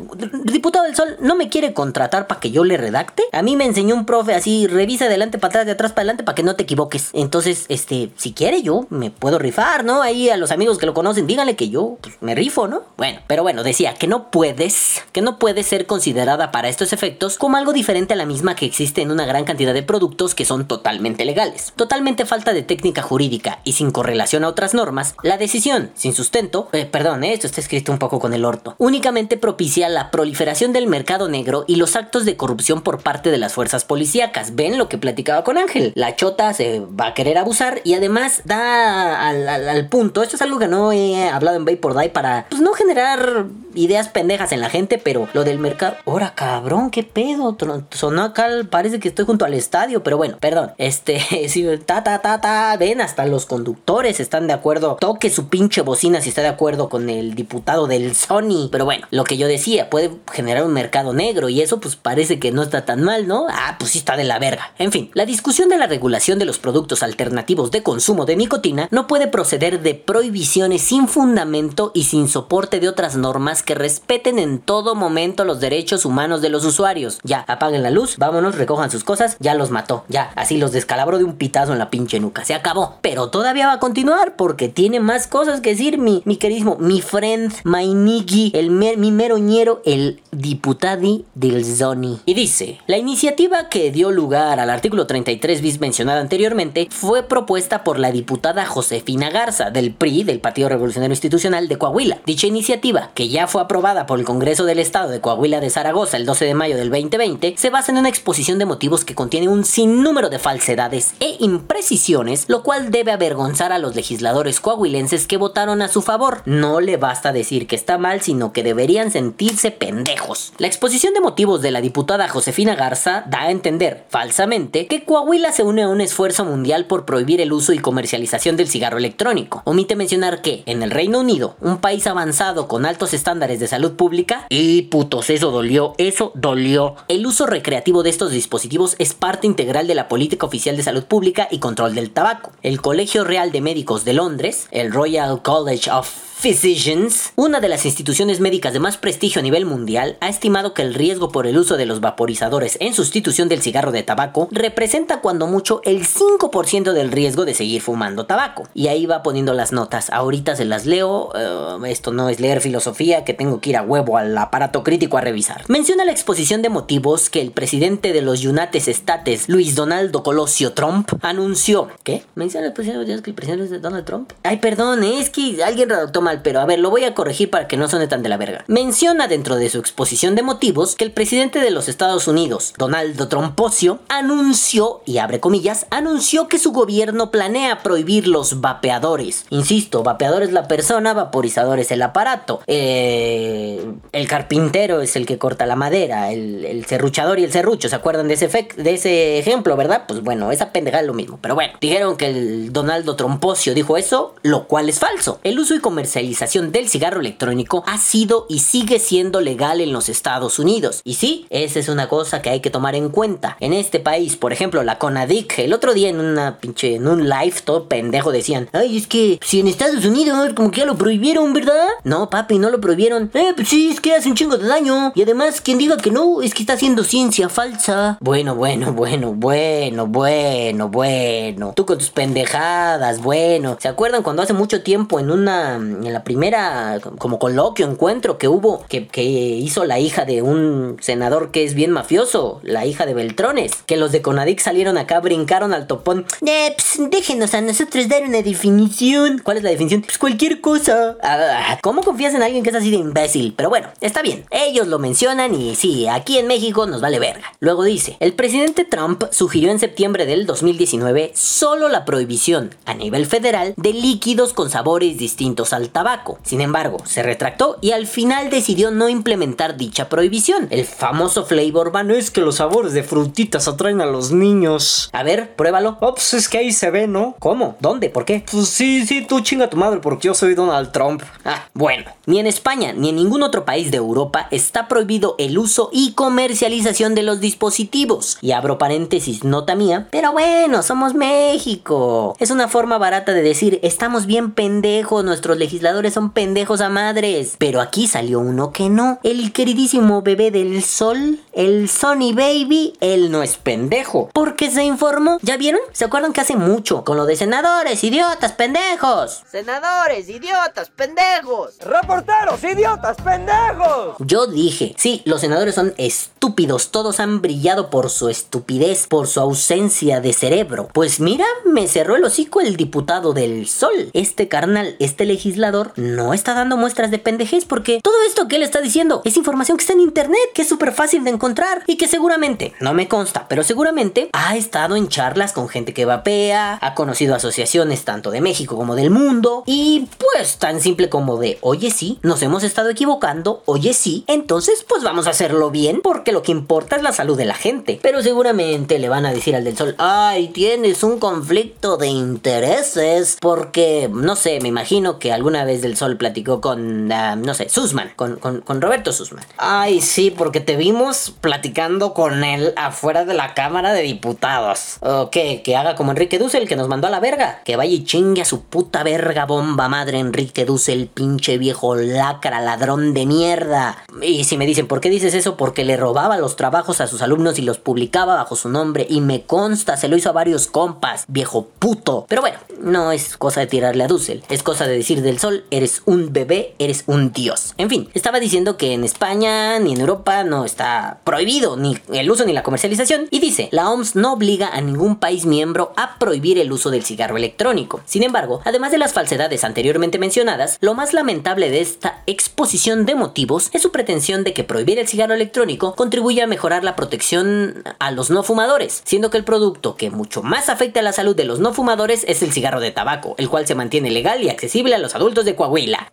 Diputado 0.45 0.85
del 0.85 0.97
Sol, 0.97 1.17
¿no 1.21 1.35
me 1.37 1.49
quiere 1.49 1.73
contratar 1.75 2.27
para 2.27 2.41
que 2.41 2.51
yo 2.51 2.65
le 2.65 2.77
redacte? 2.77 3.25
A 3.33 3.43
mí 3.43 3.57
me 3.57 3.65
enseñó 3.65 3.95
un 3.95 4.07
profe 4.07 4.35
así, 4.35 4.67
revisa 4.67 5.07
adelante 5.07 5.39
para 5.39 5.51
atrás, 5.51 5.67
de 5.67 5.73
atrás 5.73 5.93
para 5.93 6.03
adelante 6.03 6.25
para 6.25 6.35
que 6.35 6.43
no 6.43 6.57
te 6.57 6.65
equivoques. 6.65 7.11
Entonces, 7.13 7.67
este, 7.69 8.11
si 8.17 8.33
quiere 8.33 8.63
yo 8.63 8.87
me 8.91 9.11
puedo 9.11 9.39
rifar, 9.39 9.85
¿no? 9.85 10.03
Ahí 10.03 10.31
a 10.31 10.37
los 10.37 10.51
amigos 10.51 10.79
que 10.79 10.87
lo 10.87 10.95
conocen, 10.95 11.27
díganle 11.27 11.57
que 11.57 11.69
yo 11.69 11.99
pues, 12.01 12.17
me 12.21 12.35
rifo, 12.35 12.69
¿no? 12.69 12.83
Bueno, 12.97 13.21
pero 13.27 13.43
bueno, 13.43 13.63
decía 13.63 13.95
que 13.95 14.07
no 14.07 14.31
puedes, 14.31 15.03
que 15.13 15.23
no 15.23 15.39
puede 15.39 15.63
ser 15.63 15.87
considerada 15.87 16.51
para 16.51 16.69
estos 16.69 16.93
efectos 16.93 17.39
como 17.39 17.57
algo 17.57 17.73
diferente 17.73 18.15
a 18.15 18.17
la 18.17 18.27
misma 18.27 18.57
que 18.57 18.67
existe 18.67 19.03
en 19.03 19.11
una 19.11 19.27
gran 19.27 19.45
cantidad 19.45 19.75
de 19.75 19.83
productos 19.83 20.35
que 20.35 20.45
son 20.45 20.67
totalmente 20.67 21.25
legales. 21.25 21.73
Totalmente 21.77 22.27
falta 22.27 22.53
de 22.53 22.63
técnica 22.63 23.03
jurídica 23.03 23.61
y 23.65 23.73
sin 23.73 23.91
correlación 23.91 24.45
a 24.45 24.49
otras 24.49 24.75
normas, 24.75 25.15
la 25.23 25.39
decisión, 25.47 25.91
sin 25.95 26.13
sustento, 26.13 26.69
eh, 26.73 26.87
perdón, 26.87 27.25
eh, 27.25 27.33
esto 27.33 27.47
está 27.47 27.61
escrito 27.61 27.93
un 27.93 27.99
poco 27.99 28.21
con 28.21 28.35
el 28.35 28.45
orto, 28.45 28.75
únicamente 28.79 29.37
propicia 29.37 29.89
la 29.89 30.11
proliferación 30.11 30.73
del 30.73 30.87
mercado 30.87 31.29
negro 31.29 31.65
y 31.67 31.77
los 31.77 31.97
actos 31.97 32.25
de 32.25 32.37
corrupción 32.37 32.83
por 32.83 33.01
parte 33.03 33.31
de 33.31 33.39
las 33.39 33.55
fuerzas 33.55 33.85
policíacas. 33.85 34.55
Ven 34.55 34.79
lo 34.79 34.89
que 34.89 34.99
platicaba 34.99 35.45
con 35.45 35.59
Ángel. 35.59 35.93
La 35.95 36.17
chota 36.17 36.53
se 36.53 36.81
va 36.81 37.09
a 37.09 37.15
querer 37.15 37.39
abusar 37.39 37.81
y 37.85 37.95
además 37.95 38.43
da 38.45 39.29
al, 39.29 39.89
punto. 39.89 40.23
Esto 40.23 40.37
es 40.37 40.43
algo 40.43 40.59
que 40.59 40.69
no 40.69 40.93
he 40.93 41.29
hablado 41.29 41.57
en 41.57 41.65
Vapor 41.65 41.97
Die 41.99 42.11
para 42.11 42.47
pues, 42.49 42.61
no 42.61 42.73
generar 42.73 43.47
ideas 43.77 44.09
pendejas 44.09 44.53
en 44.53 44.61
la 44.61 44.71
gente, 44.71 44.99
pero 44.99 45.29
lo 45.33 45.45
del 45.45 45.59
mercado. 45.59 45.97
Ahora, 46.07 46.35
cabrón, 46.35 46.91
qué 46.91 47.03
pedo. 47.03 47.57
Sonó 47.91 48.23
acá, 48.23 48.49
parece 48.71 48.99
que 48.99 49.09
estoy 49.09 49.25
junto 49.25 49.45
al 49.45 49.55
estadio, 49.55 50.03
pero 50.03 50.17
bueno, 50.17 50.39
perdón. 50.41 50.73
Este, 50.79 51.21
si 51.49 51.65
ta, 51.79 52.03
ta, 52.03 52.21
ta, 52.21 52.41
ta, 52.41 52.77
ven, 52.77 53.01
hasta 53.01 53.27
los 53.27 53.47
conductores 53.47 54.21
están 54.21 54.47
de 54.47 54.53
acuerdo. 54.53 54.97
Toque 55.01 55.31
su 55.31 55.49
pinche 55.49 55.83
bocina 55.83 56.21
si 56.21 56.31
está 56.31 56.43
de 56.43 56.49
acuerdo 56.49 56.89
con 56.89 57.09
el 57.11 57.35
diputado 57.35 57.87
del 57.87 58.15
Sony. 58.15 58.69
Pero 58.71 58.85
bueno, 58.85 59.07
lo 59.11 59.25
que 59.25 59.37
yo 59.37 59.47
decía, 59.49 59.91
puede 59.91 60.11
generar 60.33 60.65
un 60.65 60.73
mercado 60.73 61.13
negro 61.13 61.49
y 61.49 61.61
eso 61.61 61.81
pues 61.81 61.97
parece 61.97 62.39
que 62.39 62.53
no 62.53 62.63
está 62.63 62.85
tan 62.85 63.03
mal, 63.03 63.27
¿no? 63.27 63.47
Ah, 63.51 63.77
pues 63.79 63.93
sí 63.93 63.99
está 63.99 64.17
de 64.17 64.25
la 64.25 64.39
verga. 64.39 64.73
En 64.79 64.93
fin, 64.93 65.11
la 65.15 65.27
discusión 65.27 65.69
de 65.69 65.79
la 65.79 65.87
regulación 65.87 66.39
de 66.39 66.45
los 66.45 66.59
productos 66.59 67.03
alternativos 67.03 67.71
de 67.71 67.83
consumo 67.83 68.25
de 68.25 68.37
nicotina 68.37 68.89
no 68.91 69.07
puede 69.07 69.27
proceder 69.27 69.81
de 69.81 69.95
prohibiciones 69.95 70.83
sin 70.83 71.09
fundamento 71.09 71.93
y 71.95 72.05
sin 72.05 72.29
soporte 72.29 72.81
de 72.81 72.89
otras 72.89 73.17
normas 73.17 73.63
que 73.67 73.75
respeten 73.75 74.39
en 74.39 74.59
todo 74.59 74.95
momento 74.95 75.45
los 75.45 75.61
derechos 75.61 76.07
humanos 76.07 76.41
de 76.41 76.49
los 76.49 76.65
usuarios. 76.65 77.19
Ya, 77.23 77.45
apaguen 77.49 77.83
la 77.83 77.91
luz, 77.91 78.17
vámonos, 78.17 78.55
recojan 78.55 78.91
sus 78.91 79.05
cosas, 79.05 79.37
ya 79.41 79.55
los 79.55 79.71
mató. 79.71 80.05
Ya, 80.09 80.31
así 80.37 80.57
los 80.57 80.73
descalabró 80.73 81.19
de 81.19 81.25
un 81.25 81.37
pitazo 81.37 81.73
en 81.73 81.79
la 81.79 81.91
pinche 81.91 82.21
nuca. 82.21 82.45
Se 82.45 82.55
acabó. 82.55 82.99
Pero 83.03 83.29
todavía 83.29 83.67
va 83.67 83.75
a 83.75 83.81
continuar 83.81 84.37
porque 84.37 84.69
tiene 84.69 85.01
más 85.01 85.27
cosas 85.27 85.61
que 85.61 85.71
decir 85.71 85.99
mi, 85.99 86.23
mi 86.25 86.37
queridísimo, 86.37 86.77
mi 86.79 87.03
friend, 87.03 87.53
my 87.65 87.93
niggy, 87.93 88.53
el 88.55 88.71
mi 88.71 89.11
meroñero, 89.11 89.83
el 89.85 90.23
diputadi 90.31 91.25
del 91.35 91.65
Zoni. 91.65 92.21
Y 92.25 92.35
dice, 92.35 92.79
la 92.87 92.99
iniciativa 92.99 93.69
que 93.69 93.91
dio 93.91 94.13
lugar 94.13 94.61
al 94.61 94.71
artículo 94.71 95.07
33 95.07 95.61
bis 95.61 95.81
mencionado 95.81 96.21
anteriormente 96.21 96.89
fue 96.91 97.25
propuesta 97.25 97.83
por 97.83 97.99
la 97.99 98.13
diputada 98.13 98.65
Josefina 98.65 99.31
Garza 99.31 99.71
del 99.71 99.93
PRI, 99.93 100.23
del 100.25 100.41
Partido 100.41 100.69
Revolucionario 100.69 101.13
Institucional 101.13 101.69
de 101.69 101.79
Coahuila. 101.79 102.19
Dicha 102.27 102.47
iniciativa, 102.47 103.11
que 103.15 103.29
ya 103.29 103.47
fue 103.47 103.56
aprobada 103.61 104.07
por 104.07 104.19
el 104.19 104.25
Congreso 104.25 104.65
del 104.65 104.79
Estado 104.79 105.11
de 105.11 105.21
Coahuila 105.21 105.61
de 105.61 105.71
Zaragoza 105.71 106.17
el 106.17 106.27
12 106.27 106.45
de 106.45 106.55
mayo 106.55 106.77
del 106.77 106.91
2020, 106.91 107.55
se 107.57 107.71
basa 107.71 107.93
en 107.93 107.99
una 107.99 108.09
exposición 108.09 108.59
de 108.59 108.67
motivos 108.67 109.05
que 109.05 109.15
contiene 109.15 109.49
un 109.49 109.65
sinnúmero 109.65 110.29
de 110.29 110.39
falsedades 110.39 111.15
e 111.21 111.37
imprecisiones, 111.41 112.45
lo 112.49 112.63
cual 112.63 112.91
debe 112.91 113.13
avergonzar 113.13 113.73
a 113.73 113.79
los 113.79 113.95
legisladores 113.95 114.61
coahuilenses 114.61 115.27
que 115.27 115.37
votaron 115.37 115.83
a 115.83 115.89
su 115.89 116.03
favor. 116.03 116.43
No 116.45 116.81
le 116.81 116.97
basta 116.97 117.33
decir 117.33 117.67
que 117.67 117.77
está 117.77 117.99
mal, 117.99 118.21
sino 118.21 118.53
que 118.53 118.63
deberían 118.63 119.11
sentirse 119.11 119.71
pendejos. 119.71 120.53
La 120.59 120.67
exposición 120.67 121.15
de 121.15 121.21
motivos 121.21 121.63
de 121.63 121.71
la 121.71 121.81
diputada 121.81 122.29
Josefina 122.29 122.75
Garza 122.75 123.25
da 123.29 123.43
a 123.43 123.51
entender, 123.51 124.05
falsamente, 124.09 124.87
que 124.87 125.05
Coahuila 125.05 125.53
se 125.53 125.63
une 125.63 125.83
a 125.83 125.89
un 125.89 126.01
esfuerzo 126.01 126.45
mundial 126.45 126.87
por 126.87 127.05
prohibir 127.05 127.41
el 127.41 127.53
uso 127.53 127.73
y 127.73 127.79
comercialización 127.79 128.57
del 128.57 128.69
cigarro 128.69 128.99
electrónico. 128.99 129.63
Omite 129.65 129.97
mencionar 129.97 130.43
que, 130.43 130.63
en 130.67 130.83
el 130.83 130.91
Reino 130.91 131.21
Unido, 131.21 131.57
un 131.61 131.79
país 131.79 132.07
avanzado 132.07 132.69
con 132.69 132.87
altos 132.87 133.15
estándares 133.15 133.46
de 133.47 133.69
salud 133.69 133.93
pública, 133.93 134.47
y 134.49 134.83
putos, 134.83 135.31
eso 135.31 135.51
dolió, 135.51 135.95
eso 135.99 136.33
dolió. 136.35 136.97
El 137.09 137.25
uso 137.27 137.47
recreativo 137.47 138.03
de 138.03 138.11
estos 138.11 138.33
dispositivos 138.33 138.97
es 138.99 139.15
parte 139.15 139.47
integral 139.47 139.87
de 139.87 139.95
la 139.95 140.09
política 140.09 140.47
oficial 140.47 140.77
de 140.77 140.83
salud 140.83 141.05
pública 141.05 141.49
y 141.51 141.59
control 141.59 141.95
del 141.95 142.11
tabaco. 142.11 142.53
El 142.63 142.81
Colegio 142.81 143.25
Real 143.25 143.53
de 143.53 143.61
Médicos 143.61 144.05
de 144.05 144.15
Londres, 144.15 144.67
el 144.71 144.93
Royal 144.93 145.43
College 145.43 145.91
of 145.91 146.27
Physicians, 146.39 147.33
una 147.35 147.61
de 147.61 147.69
las 147.69 147.87
instituciones 147.87 148.41
médicas 148.41 148.75
de 148.75 148.79
más 148.79 148.99
prestigio 148.99 149.41
a 149.41 149.43
nivel 149.43 149.65
mundial, 149.65 150.19
ha 150.21 150.29
estimado 150.29 150.75
que 150.75 150.83
el 150.83 150.93
riesgo 150.93 151.33
por 151.33 151.47
el 151.47 151.57
uso 151.57 151.79
de 151.79 151.87
los 151.87 152.01
vaporizadores 152.01 152.77
en 152.79 152.93
sustitución 152.93 153.49
del 153.49 153.63
cigarro 153.63 153.91
de 153.91 154.03
tabaco 154.03 154.47
representa 154.53 155.23
cuando 155.23 155.47
mucho 155.47 155.81
el 155.85 156.07
5% 156.07 156.93
del 156.93 157.11
riesgo 157.11 157.47
de 157.47 157.55
seguir 157.55 157.81
fumando 157.81 158.27
tabaco. 158.27 158.69
Y 158.75 158.89
ahí 158.89 159.07
va 159.07 159.23
poniendo 159.23 159.55
las 159.55 159.73
notas. 159.73 160.11
Ahorita 160.11 160.55
se 160.57 160.67
las 160.67 160.85
leo. 160.85 161.33
Eh, 161.35 161.91
esto 161.91 162.13
no 162.13 162.29
es 162.29 162.39
leer 162.39 162.61
filosofía, 162.61 163.25
que 163.25 163.33
tengo 163.33 163.63
que 163.63 163.71
ir 163.71 163.79
a 163.79 163.83
huevo 163.83 164.19
al 164.19 164.37
aparato 164.37 164.85
crítico 164.85 165.17
a 165.17 165.23
revisar. 165.23 165.65
Menciona 165.69 166.05
la 166.05 166.13
exposición 166.13 166.61
de 166.61 166.69
motivos 166.69 167.31
que 167.31 167.41
el 167.41 167.51
presidente 167.51 168.13
de 168.13 168.21
los 168.21 168.45
United 168.45 168.87
States, 168.87 169.49
Luis 169.49 169.75
Donaldo 169.75 170.23
Colosio 170.23 170.75
Trump, 170.75 171.09
anunció. 171.23 171.89
¿Qué? 172.05 172.25
Menciona 172.35 172.67
la 172.67 172.69
exposición 172.69 172.99
de 172.99 173.05
motivos 173.05 173.23
que 173.23 173.31
el 173.31 173.37
presidente 173.37 173.69
de 173.69 173.79
Donald 173.79 174.05
Trump. 174.05 174.33
Ay, 174.43 174.59
perdón, 174.59 175.03
es 175.03 175.31
que 175.31 175.65
alguien 175.65 175.89
redactó 175.89 176.26
pero 176.43 176.61
a 176.61 176.67
ver, 176.67 176.79
lo 176.79 176.91
voy 176.91 177.05
a 177.05 177.15
corregir 177.15 177.51
para 177.51 177.69
que 177.69 177.77
no 177.77 177.89
suene 177.89 178.07
tan 178.07 178.23
de 178.23 178.29
la 178.29 178.37
verga. 178.37 178.65
Menciona 178.67 179.29
dentro 179.29 179.57
de 179.57 179.69
su 179.69 179.79
exposición 179.79 180.35
de 180.35 180.43
motivos 180.43 180.95
que 180.97 181.05
el 181.05 181.13
presidente 181.13 181.61
de 181.61 181.71
los 181.71 181.89
Estados 181.89 182.29
Unidos, 182.29 182.75
Donaldo 182.79 183.29
Tromposio, 183.29 184.01
anunció, 184.09 185.03
y 185.05 185.19
abre 185.19 185.41
comillas, 185.41 185.87
anunció 185.91 186.49
que 186.49 186.59
su 186.59 186.73
gobierno 186.73 187.31
planea 187.31 187.83
prohibir 187.83 188.27
los 188.27 188.61
vapeadores. 188.61 189.47
Insisto, 189.51 190.03
vapeador 190.03 190.43
es 190.43 190.53
la 190.53 190.69
persona, 190.69 191.15
vaporizador 191.15 191.79
es 191.79 191.91
el 191.91 192.03
aparato. 192.03 192.61
Eh, 192.67 193.85
el 194.13 194.29
carpintero 194.29 195.01
es 195.01 195.17
el 195.17 195.27
que 195.27 195.39
corta 195.39 195.67
la 195.67 195.77
madera, 195.77 196.33
el, 196.33 196.65
el 196.65 196.85
serruchador 196.87 197.39
y 197.39 197.45
el 197.45 197.53
serrucho. 197.53 197.89
¿Se 197.89 197.97
acuerdan 197.97 198.29
de 198.29 198.35
ese, 198.35 198.49
de 198.49 198.95
ese 198.95 199.39
ejemplo, 199.39 199.77
verdad? 199.77 200.05
Pues 200.09 200.23
bueno, 200.23 200.51
esa 200.53 200.73
pendejada 200.73 201.03
es 201.03 201.07
lo 201.07 201.15
mismo. 201.15 201.39
Pero 201.41 201.55
bueno, 201.55 201.75
dijeron 201.81 202.17
que 202.17 202.27
el 202.27 202.73
Donaldo 202.73 203.17
Tromposio 203.17 203.75
dijo 203.75 203.97
eso, 203.97 204.35
lo 204.43 204.67
cual 204.67 204.89
es 204.89 204.99
falso. 204.99 205.41
El 205.45 205.59
uso 205.59 205.75
y 205.75 205.81
comercio 205.81 206.16
comercialización 206.17 206.73
del 206.73 206.89
cigarro 206.89 207.21
electrónico 207.21 207.85
ha 207.87 207.99
sido 207.99 208.47
y 208.49 208.61
sigue 208.61 208.99
siendo 208.99 209.43
legal 209.43 209.83
en 209.83 209.93
los 209.93 210.09
Estados 210.09 210.59
Unidos. 210.59 211.03
Y 211.05 211.15
sí, 211.15 211.47
esa 211.51 211.79
es 211.79 211.91
una 211.91 212.09
cosa 212.09 212.41
que 212.41 212.49
hay 212.49 212.61
que 212.61 212.71
tomar 212.71 212.95
en 212.95 213.11
cuenta. 213.11 213.59
En 213.61 213.75
este 213.75 214.01
país, 214.01 214.37
por 214.37 214.55
ejemplo, 214.55 214.83
la 214.83 214.99
Conadic, 214.99 215.59
el 215.59 215.75
otro 215.75 215.93
día 215.93 216.09
en 216.09 216.19
una 216.21 216.57
pinche, 216.59 216.95
en 216.95 217.07
un 217.07 217.29
live 217.29 217.57
todo 217.65 217.87
pendejo 217.87 218.33
decían, 218.33 218.71
ay, 218.73 218.97
es 218.97 219.07
que 219.07 219.39
si 219.45 219.61
en 219.61 219.67
Estados 219.67 220.07
Unidos 220.07 220.55
como 220.55 220.71
que 220.71 220.81
ya 220.81 220.87
lo 220.87 220.97
prohibieron, 220.97 221.53
¿verdad? 221.53 221.87
No, 222.05 222.31
papi, 222.31 222.59
no 222.59 222.71
lo 222.71 222.81
prohibieron. 222.81 223.31
Eh, 223.35 223.53
pues 223.55 223.69
sí, 223.69 223.91
es 223.91 224.01
que 224.01 224.15
hace 224.15 224.31
un 224.31 224.37
chingo 224.37 224.57
de 224.57 224.67
daño. 224.67 225.13
Y 225.15 225.23
además, 225.23 225.61
quien 225.61 225.77
diga 225.77 225.99
que 225.99 226.11
no, 226.11 226.41
es 226.41 226.55
que 226.55 226.63
está 226.63 226.75
haciendo 226.75 227.05
ciencia 227.05 227.51
falsa. 227.51 228.17
Bueno, 228.21 228.55
bueno, 228.55 228.95
bueno, 228.95 229.35
bueno, 229.35 230.07
bueno, 230.07 230.89
bueno. 230.89 231.75
Tú 231.77 231.85
con 231.85 231.99
tus 231.99 232.09
pendejadas, 232.09 233.21
bueno. 233.21 233.77
¿Se 233.79 233.89
acuerdan 233.89 234.23
cuando 234.23 234.43
hace 234.43 234.55
mucho 234.55 234.83
tiempo 234.83 235.21
en 235.21 235.31
una 235.31 235.79
la 236.13 236.25
primera 236.25 237.01
como 237.19 237.39
coloquio, 237.39 237.87
encuentro 237.87 238.39
que 238.39 238.49
hubo, 238.49 238.85
que, 238.89 239.07
hizo 239.23 239.85
la 239.85 239.99
hija 239.99 240.25
de 240.25 240.43
un 240.43 240.97
senador 241.01 241.51
que 241.51 241.65
es 241.65 241.75
bien 241.75 241.91
mafioso, 241.91 242.61
la 242.63 242.87
hija 242.87 243.07
de 243.07 243.15
Beltrones, 243.15 243.73
que 243.87 243.97
los 243.97 244.13
de 244.13 244.23
Conadic 244.23 244.61
salieron 244.61 244.99
acá, 244.99 245.21
brincaron 245.21 245.73
al 245.73 245.87
topón. 245.87 246.27
Eh, 246.45 246.75
déjenos 247.11 247.55
a 247.55 247.61
nosotros 247.61 248.09
dar 248.09 248.23
una 248.25 248.43
definición. 248.43 249.41
¿Cuál 249.43 249.59
es 249.59 249.63
la 249.63 249.71
definición? 249.71 250.03
Pues 250.03 250.19
cualquier 250.19 250.61
cosa. 250.61 251.17
Ah, 251.23 251.79
¿Cómo 251.83 252.03
confías 252.03 252.35
en 252.35 252.43
alguien 252.43 252.63
que 252.63 252.71
es 252.71 252.77
así 252.77 252.91
de 252.91 252.97
imbécil? 252.97 253.55
Pero 253.57 253.69
bueno, 253.69 253.89
está 254.01 254.23
bien. 254.23 254.45
Ellos 254.51 254.87
lo 254.89 254.99
mencionan 254.99 255.55
y 255.55 255.75
sí, 255.75 256.07
aquí 256.09 256.39
en 256.39 256.47
México 256.47 256.87
nos 256.87 257.01
vale 257.01 257.19
verga. 257.19 257.53
Luego 257.61 257.85
dice, 257.85 258.17
el 258.21 258.35
presidente 258.35 258.85
Trump 258.85 259.25
sugirió 259.31 259.71
en 259.71 259.79
septiembre 259.79 260.27
del 260.27 260.47
2019 260.47 261.33
solo 261.35 261.89
la 261.89 262.05
prohibición 262.05 262.75
a 262.85 262.95
nivel 262.95 263.27
federal 263.27 263.75
de 263.77 263.93
líquidos 263.93 264.53
con 264.53 264.71
sabores 264.71 265.19
distintos 265.19 265.73
al 265.73 265.91
tabaco. 265.97 266.39
Sin 266.43 266.61
embargo, 266.61 266.99
se 267.07 267.23
retractó 267.23 267.79
y 267.81 267.93
al 267.93 268.07
final 268.07 268.51
decidió 268.51 268.91
no 268.91 269.09
implementar 269.09 269.79
dicha 269.79 270.11
prohibición. 270.11 270.69
El 270.69 270.85
famoso 270.85 271.47
flavor 271.47 271.91
ban 271.91 272.11
es 272.11 272.31
que 272.31 272.43
los 272.43 272.57
sabores 272.57 272.93
de 272.93 273.03
frutitas 273.03 273.67
atraen 273.67 274.03
a 274.03 274.05
los 274.05 274.31
niños. 274.31 275.09
A 275.15 275.23
ver, 275.23 275.57
pruébalo. 275.57 275.97
Oh, 276.03 276.13
pues 276.13 276.35
es 276.35 276.51
que 276.51 276.59
ahí 276.59 276.73
se 276.73 276.91
ve, 276.91 277.07
¿no? 277.07 277.35
¿Cómo? 277.39 277.77
¿Dónde? 277.81 278.11
¿Por 278.11 278.27
qué? 278.27 278.45
Pues 278.51 278.69
sí, 278.69 279.07
sí, 279.07 279.25
tú 279.27 279.41
chinga 279.41 279.71
tu 279.71 279.79
madre 279.79 280.01
porque 280.01 280.29
yo 280.29 280.35
soy 280.35 280.55
Donald 280.55 280.93
Trump. 280.93 281.23
Ah, 281.47 281.65
bueno. 281.73 282.05
Ni 282.27 282.41
en 282.41 282.47
España 282.47 282.93
ni 282.93 283.09
en 283.09 283.17
ningún 283.17 283.43
otro 283.43 283.65
país 283.65 283.91
de 283.91 283.97
Europa 283.97 284.49
está 284.51 284.89
prohibido 284.89 285.35
el 285.39 285.57
uso 285.57 285.89
y 285.95 286.13
comercialización 286.13 287.15
de 287.15 287.23
los 287.23 287.41
dispositivos. 287.41 288.37
Y 288.43 288.53
abro 288.53 288.77
paréntesis, 288.77 289.45
nota 289.45 289.75
mía. 289.75 290.09
Pero 290.11 290.33
bueno, 290.33 290.83
somos 290.83 291.15
México. 291.15 292.37
Es 292.39 292.51
una 292.51 292.69
forma 292.69 292.99
barata 292.99 293.33
de 293.33 293.41
decir, 293.41 293.81
estamos 293.83 294.27
bien 294.27 294.51
pendejos 294.53 295.25
nuestros 295.25 295.57
legisladores 295.57 295.86
son 296.13 296.31
pendejos 296.31 296.81
a 296.81 296.89
madres. 296.89 297.55
Pero 297.59 297.81
aquí 297.81 298.07
salió 298.07 298.41
uno 298.41 298.73
que 298.73 298.89
no. 298.89 299.19
El 299.23 299.53
queridísimo 299.53 300.23
bebé 300.23 300.51
del 300.51 300.83
sol, 300.83 301.41
el 301.53 301.89
Sony 301.89 302.33
Baby, 302.35 302.95
él 303.01 303.31
no 303.31 303.43
es 303.43 303.57
pendejo. 303.57 304.31
Porque 304.33 304.71
se 304.71 304.85
informó. 304.85 305.39
¿Ya 305.43 305.57
vieron? 305.57 305.81
¿Se 305.93 306.05
acuerdan 306.05 306.33
que 306.33 306.41
hace 306.41 306.57
mucho? 306.57 307.05
Con 307.05 307.17
lo 307.17 307.25
de 307.25 307.37
senadores, 307.37 308.03
idiotas, 308.03 308.53
pendejos. 308.53 309.43
Senadores, 309.51 310.29
idiotas, 310.29 310.91
pendejos. 310.91 311.79
Reporteros, 311.79 312.63
idiotas, 312.65 313.17
pendejos. 313.19 314.17
Yo 314.19 314.47
dije, 314.47 314.95
sí, 314.99 315.23
los 315.25 315.41
senadores 315.41 315.75
son 315.75 315.95
estúpidos. 315.99 316.91
Todos 316.91 317.21
han 317.21 317.41
brillado 317.43 317.91
por 317.91 318.11
su 318.11 318.29
estupidez, 318.29 319.07
por 319.07 319.29
su 319.29 319.41
ausencia 319.41 320.21
de 320.21 320.33
cerebro. 320.33 320.89
Pues 320.93 321.21
mira, 321.21 321.47
me 321.65 321.87
cerró 321.87 322.17
el 322.17 322.25
hocico 322.25 322.61
el 322.61 322.77
diputado 322.77 323.33
del 323.33 323.69
sol. 323.69 324.11
Este 324.13 324.49
carnal, 324.49 324.97
este 324.99 325.25
legislador 325.25 325.76
no 325.97 326.35
está 326.35 326.55
dando 326.55 326.77
muestras 326.77 327.11
de 327.11 327.19
pendejez 327.19 327.65
porque 327.65 328.01
todo 328.03 328.15
esto 328.27 328.49
que 328.49 328.57
él 328.57 328.63
está 328.63 328.81
diciendo 328.81 329.23
es 329.25 329.37
información 329.37 329.77
que 329.77 329.83
está 329.83 329.93
en 329.93 330.01
internet, 330.01 330.39
que 330.55 330.63
es 330.63 330.69
súper 330.69 330.93
fácil 330.93 331.25
de 331.25 331.31
encontrar 331.31 331.83
y 331.87 331.97
que 331.97 332.09
seguramente, 332.09 332.75
no 332.81 332.95
me 332.95 333.09
consta, 333.09 333.47
pero 333.49 333.63
seguramente 333.63 334.31
ha 334.33 334.57
estado 334.57 334.97
en 334.97 335.09
charlas 335.09 335.53
con 335.53 335.69
gente 335.69 335.95
que 335.95 336.05
vapea, 336.05 336.79
ha 336.81 336.95
conocido 336.95 337.35
asociaciones 337.35 338.05
tanto 338.05 338.31
de 338.31 338.41
México 338.41 338.77
como 338.77 338.95
del 338.95 339.11
mundo 339.11 339.63
y 339.67 340.09
pues 340.19 340.59
tan 340.59 340.81
simple 340.81 341.09
como 341.09 341.37
de, 341.39 341.59
oye 341.61 341.91
sí, 341.91 342.19
nos 342.23 342.43
hemos 342.43 342.63
estado 342.63 342.91
equivocando, 342.91 343.63
oye 343.67 343.93
sí, 343.95 344.25
entonces 344.27 344.85
pues 344.89 345.03
vamos 345.03 345.27
a 345.27 345.31
hacerlo 345.31 345.71
bien 345.71 346.01
porque 346.03 346.33
lo 346.33 346.43
que 346.43 346.53
importa 346.53 346.97
es 346.97 347.03
la 347.03 347.13
salud 347.13 347.37
de 347.37 347.45
la 347.45 347.55
gente. 347.55 347.99
Pero 348.03 348.23
seguramente 348.23 348.99
le 348.99 349.09
van 349.09 349.27
a 349.27 349.33
decir 349.33 349.55
al 349.55 349.65
del 349.65 349.77
sol, 349.77 349.95
ay, 349.99 350.49
tienes 350.49 351.03
un 351.03 351.19
conflicto 351.19 351.97
de 351.97 352.09
intereses 352.09 353.37
porque, 353.41 354.09
no 354.13 354.37
sé, 354.37 354.61
me 354.61 354.69
imagino 354.69 355.19
que 355.19 355.33
alguna 355.33 355.65
vez 355.67 355.83
del 355.83 355.97
Sol 355.97 356.17
platicó 356.17 356.61
con, 356.61 357.11
ah, 357.13 357.37
no 357.37 357.55
sé, 357.55 357.69
Susman. 357.69 358.13
con, 358.17 358.37
con, 358.37 358.61
con 358.61 358.81
Roberto 358.81 359.13
Sussman. 359.13 359.45
Ay, 359.59 360.01
sí, 360.01 360.31
porque 360.31 360.61
te 360.61 360.77
vimos 360.77 361.35
platicando 361.41 362.15
con 362.15 362.45
él 362.45 362.73
afuera 362.77 363.25
de 363.25 363.35
la 363.35 363.55
Cámara 363.55 363.93
de 363.93 364.03
Diputados. 364.03 364.97
¿O 365.01 365.31
qué? 365.31 365.63
Que 365.63 365.77
haga 365.77 365.95
como 365.97 366.13
Enrique 366.13 366.39
Dussel, 366.39 366.69
que 366.69 366.77
nos 366.77 366.89
mandó 366.89 367.07
a 367.07 367.11
la 367.11 367.21
verga. 367.21 367.61
Que 367.65 367.77
vaya 367.77 367.93
y 367.93 368.05
chingue 368.05 368.43
a 368.43 368.47
su 368.47 368.63
puta 368.63 369.03
verga 369.03 369.47
bomba 369.47 369.89
madre 369.89 370.19
Enrique 370.19 370.65
Dussel, 370.65 371.09
pinche 371.13 371.59
viejo 371.59 371.95
lacra, 371.95 372.61
ladrón 372.61 373.15
de 373.15 373.27
mierda. 373.27 373.99
Y 374.23 374.45
si 374.45 374.57
me 374.57 374.67
dicen, 374.67 374.87
¿por 374.87 375.01
qué 375.01 375.11
dices 375.11 375.35
eso? 375.35 375.57
Porque 375.57 375.85
le 375.85 375.97
robaba 375.97 376.39
los 376.39 376.57
trabajos 376.57 377.01
a 377.01 377.07
sus 377.07 377.23
alumnos 377.23 377.59
y 377.59 377.63
los 377.63 377.79
publicaba 377.79 378.35
bajo 378.37 378.57
su 378.57 378.69
nombre. 378.69 379.07
Y 379.09 379.21
me 379.21 379.43
consta, 379.43 379.97
se 379.97 380.09
lo 380.09 380.17
hizo 380.17 380.31
a 380.31 380.33
varios 380.33 380.67
compas, 380.67 381.25
viejo 381.29 381.69
puto. 381.79 382.27
Pero 382.29 382.43
bueno, 382.43 382.59
no 382.81 383.13
es 383.13 383.37
cosa 383.37 383.61
de 383.61 383.67
tirarle 383.67 384.05
a 384.05 384.09
Dussel. 384.09 384.43
Es 384.49 384.63
cosa 384.63 384.87
de 384.87 384.97
decir 384.97 385.23
del 385.23 385.39
sol, 385.39 385.56
eres 385.71 386.03
un 386.05 386.33
bebé, 386.33 386.75
eres 386.79 387.05
un 387.07 387.33
dios. 387.33 387.75
En 387.79 387.91
fin, 387.91 388.09
estaba 388.15 388.41
diciendo 388.41 388.77
que 388.77 388.93
en 388.93 389.05
España 389.05 389.79
ni 389.79 389.93
en 389.93 390.01
Europa 390.01 390.45
no 390.45 390.65
está 390.65 391.21
prohibido 391.25 391.77
ni 391.77 391.97
el 392.13 392.31
uso 392.31 392.45
ni 392.45 392.53
la 392.53 392.63
comercialización. 392.63 393.29
Y 393.31 393.41
dice, 393.41 393.69
la 393.73 393.91
OMS 393.91 394.17
no 394.17 394.33
obliga 394.33 394.69
a 394.69 394.81
ningún 394.81 395.17
país 395.17 395.47
miembro 395.47 395.93
a 395.97 396.19
prohibir 396.19 396.59
el 396.59 396.73
uso 396.73 396.91
del 396.91 397.05
cigarro 397.05 397.37
electrónico. 397.37 398.01
Sin 398.05 398.23
embargo, 398.23 398.61
además 398.65 398.93
de 398.93 398.99
las 398.99 399.13
falsedades 399.13 399.65
anteriormente 399.65 400.19
mencionadas, 400.19 400.79
lo 400.81 400.95
más 400.95 401.13
lamentable 401.13 401.71
de 401.71 401.81
esta 401.81 402.23
exposición 402.27 403.07
de 403.07 403.15
motivos 403.15 403.71
es 403.73 403.83
su 403.83 403.93
pretensión 403.93 404.45
de 404.45 404.53
que 404.53 404.65
prohibir 404.65 404.99
el 404.99 405.09
cigarro 405.09 405.35
electrónico 405.35 405.95
contribuye 405.95 406.43
a 406.43 406.47
mejorar 406.47 406.85
la 406.85 406.97
protección 406.97 407.85
a 407.99 408.11
los 408.11 408.31
no 408.31 408.43
fumadores, 408.43 409.03
siendo 409.05 409.31
que 409.31 409.39
el 409.39 409.45
producto 409.45 409.97
que 409.97 410.11
mucho 410.11 410.43
más 410.43 410.69
afecta 410.69 411.01
a 411.01 411.03
la 411.03 411.13
salud 411.13 411.37
de 411.37 411.45
los 411.45 411.61
no 411.61 411.73
fumadores 411.73 412.25
es 412.29 412.43
el 412.43 412.53
cigarro 412.53 412.81
de 412.81 412.91
tabaco, 412.91 413.35
el 413.39 413.49
cual 413.49 413.67
se 413.67 413.75
mantiene 413.75 414.11
legal 414.11 414.43
y 414.43 414.49
accesible 414.49 414.95
a 414.95 414.99
los 414.99 415.15
adultos 415.15 415.36
de 415.45 415.55
Coahuila. 415.55 416.11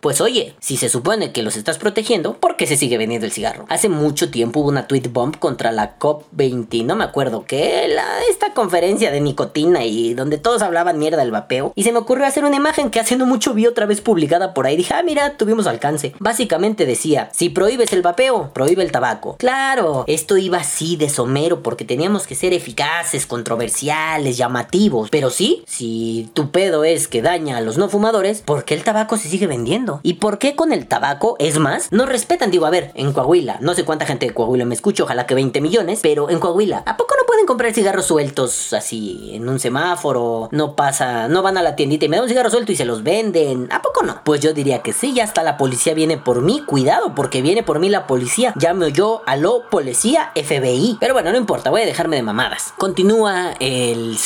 Pues 0.00 0.20
oye, 0.20 0.54
si 0.60 0.76
se 0.76 0.88
supone 0.88 1.32
que 1.32 1.42
los 1.42 1.56
estás 1.56 1.78
protegiendo, 1.78 2.34
¿por 2.34 2.56
qué 2.56 2.66
se 2.66 2.76
sigue 2.76 2.98
vendiendo 2.98 3.26
el 3.26 3.32
cigarro? 3.32 3.66
Hace 3.68 3.88
mucho 3.88 4.30
tiempo 4.30 4.60
hubo 4.60 4.68
una 4.68 4.86
tweet 4.86 5.08
bomb 5.10 5.38
contra 5.38 5.72
la 5.72 5.98
COP20, 5.98 6.84
no 6.84 6.96
me 6.96 7.04
acuerdo 7.04 7.44
qué, 7.44 7.94
esta 8.30 8.54
conferencia 8.54 9.10
de 9.10 9.20
nicotina 9.20 9.84
y 9.84 10.14
donde 10.14 10.38
todos 10.38 10.62
hablaban 10.62 10.98
mierda 10.98 11.18
del 11.18 11.30
vapeo. 11.30 11.72
Y 11.74 11.84
se 11.84 11.92
me 11.92 11.98
ocurrió 11.98 12.26
hacer 12.26 12.44
una 12.44 12.56
imagen 12.56 12.90
que 12.90 13.00
haciendo 13.00 13.26
mucho 13.26 13.54
vi 13.54 13.66
otra 13.66 13.86
vez 13.86 14.00
publicada 14.00 14.54
por 14.54 14.66
ahí. 14.66 14.76
Dije, 14.76 14.94
ah, 14.94 15.02
mira, 15.02 15.36
tuvimos 15.36 15.66
alcance. 15.66 16.14
Básicamente 16.18 16.86
decía, 16.86 17.28
si 17.32 17.50
prohíbes 17.50 17.92
el 17.92 18.02
vapeo, 18.02 18.50
prohíbe 18.52 18.82
el 18.82 18.92
tabaco. 18.92 19.36
Claro, 19.38 20.04
esto 20.06 20.36
iba 20.36 20.58
así 20.58 20.96
de 20.96 21.08
somero 21.08 21.62
porque 21.62 21.84
teníamos 21.84 22.26
que 22.26 22.34
ser 22.34 22.52
eficaces, 22.52 23.26
controversiales, 23.26 24.36
llamativos. 24.36 24.69
Pero 25.10 25.30
sí, 25.30 25.62
si 25.66 26.30
tu 26.34 26.50
pedo 26.50 26.84
es 26.84 27.08
que 27.08 27.22
daña 27.22 27.56
a 27.56 27.60
los 27.60 27.78
no 27.78 27.88
fumadores, 27.88 28.42
¿por 28.42 28.64
qué 28.64 28.74
el 28.74 28.84
tabaco 28.84 29.16
se 29.16 29.28
sigue 29.28 29.46
vendiendo? 29.46 30.00
¿Y 30.02 30.14
por 30.14 30.38
qué 30.38 30.54
con 30.54 30.72
el 30.72 30.86
tabaco, 30.86 31.36
es 31.38 31.58
más, 31.58 31.90
no 31.92 32.06
respetan? 32.06 32.50
Digo, 32.50 32.66
a 32.66 32.70
ver, 32.70 32.92
en 32.94 33.12
Coahuila, 33.12 33.58
no 33.60 33.74
sé 33.74 33.84
cuánta 33.84 34.06
gente 34.06 34.26
de 34.26 34.34
Coahuila 34.34 34.64
me 34.64 34.74
escucha, 34.74 35.02
ojalá 35.02 35.26
que 35.26 35.34
20 35.34 35.60
millones, 35.60 36.00
pero 36.02 36.30
en 36.30 36.38
Coahuila, 36.38 36.82
¿a 36.86 36.96
poco 36.96 37.14
no 37.18 37.26
pueden 37.26 37.46
comprar 37.46 37.72
cigarros 37.72 38.06
sueltos 38.06 38.72
así 38.72 39.30
en 39.34 39.48
un 39.48 39.58
semáforo? 39.58 40.48
No 40.52 40.76
pasa, 40.76 41.28
no 41.28 41.42
van 41.42 41.56
a 41.56 41.62
la 41.62 41.76
tiendita 41.76 42.04
y 42.04 42.08
me 42.08 42.16
dan 42.16 42.24
un 42.24 42.28
cigarro 42.28 42.50
suelto 42.50 42.72
y 42.72 42.76
se 42.76 42.84
los 42.84 43.02
venden. 43.02 43.68
¿A 43.72 43.82
poco 43.82 44.02
no? 44.02 44.22
Pues 44.24 44.40
yo 44.40 44.52
diría 44.52 44.82
que 44.82 44.92
sí, 44.92 45.12
ya 45.14 45.24
hasta 45.24 45.42
la 45.42 45.56
policía 45.56 45.94
viene 45.94 46.18
por 46.18 46.42
mí. 46.42 46.62
Cuidado, 46.66 47.14
porque 47.14 47.42
viene 47.42 47.62
por 47.62 47.78
mí 47.78 47.88
la 47.88 48.06
policía. 48.06 48.52
Llame 48.56 48.92
yo 48.92 49.22
a 49.26 49.36
lo 49.36 49.68
policía 49.70 50.32
FBI. 50.34 50.98
Pero 51.00 51.14
bueno, 51.14 51.32
no 51.32 51.38
importa, 51.38 51.70
voy 51.70 51.82
a 51.82 51.86
dejarme 51.86 52.16
de 52.16 52.22
mamadas. 52.22 52.72
Continúa 52.78 53.52
el, 53.60 54.16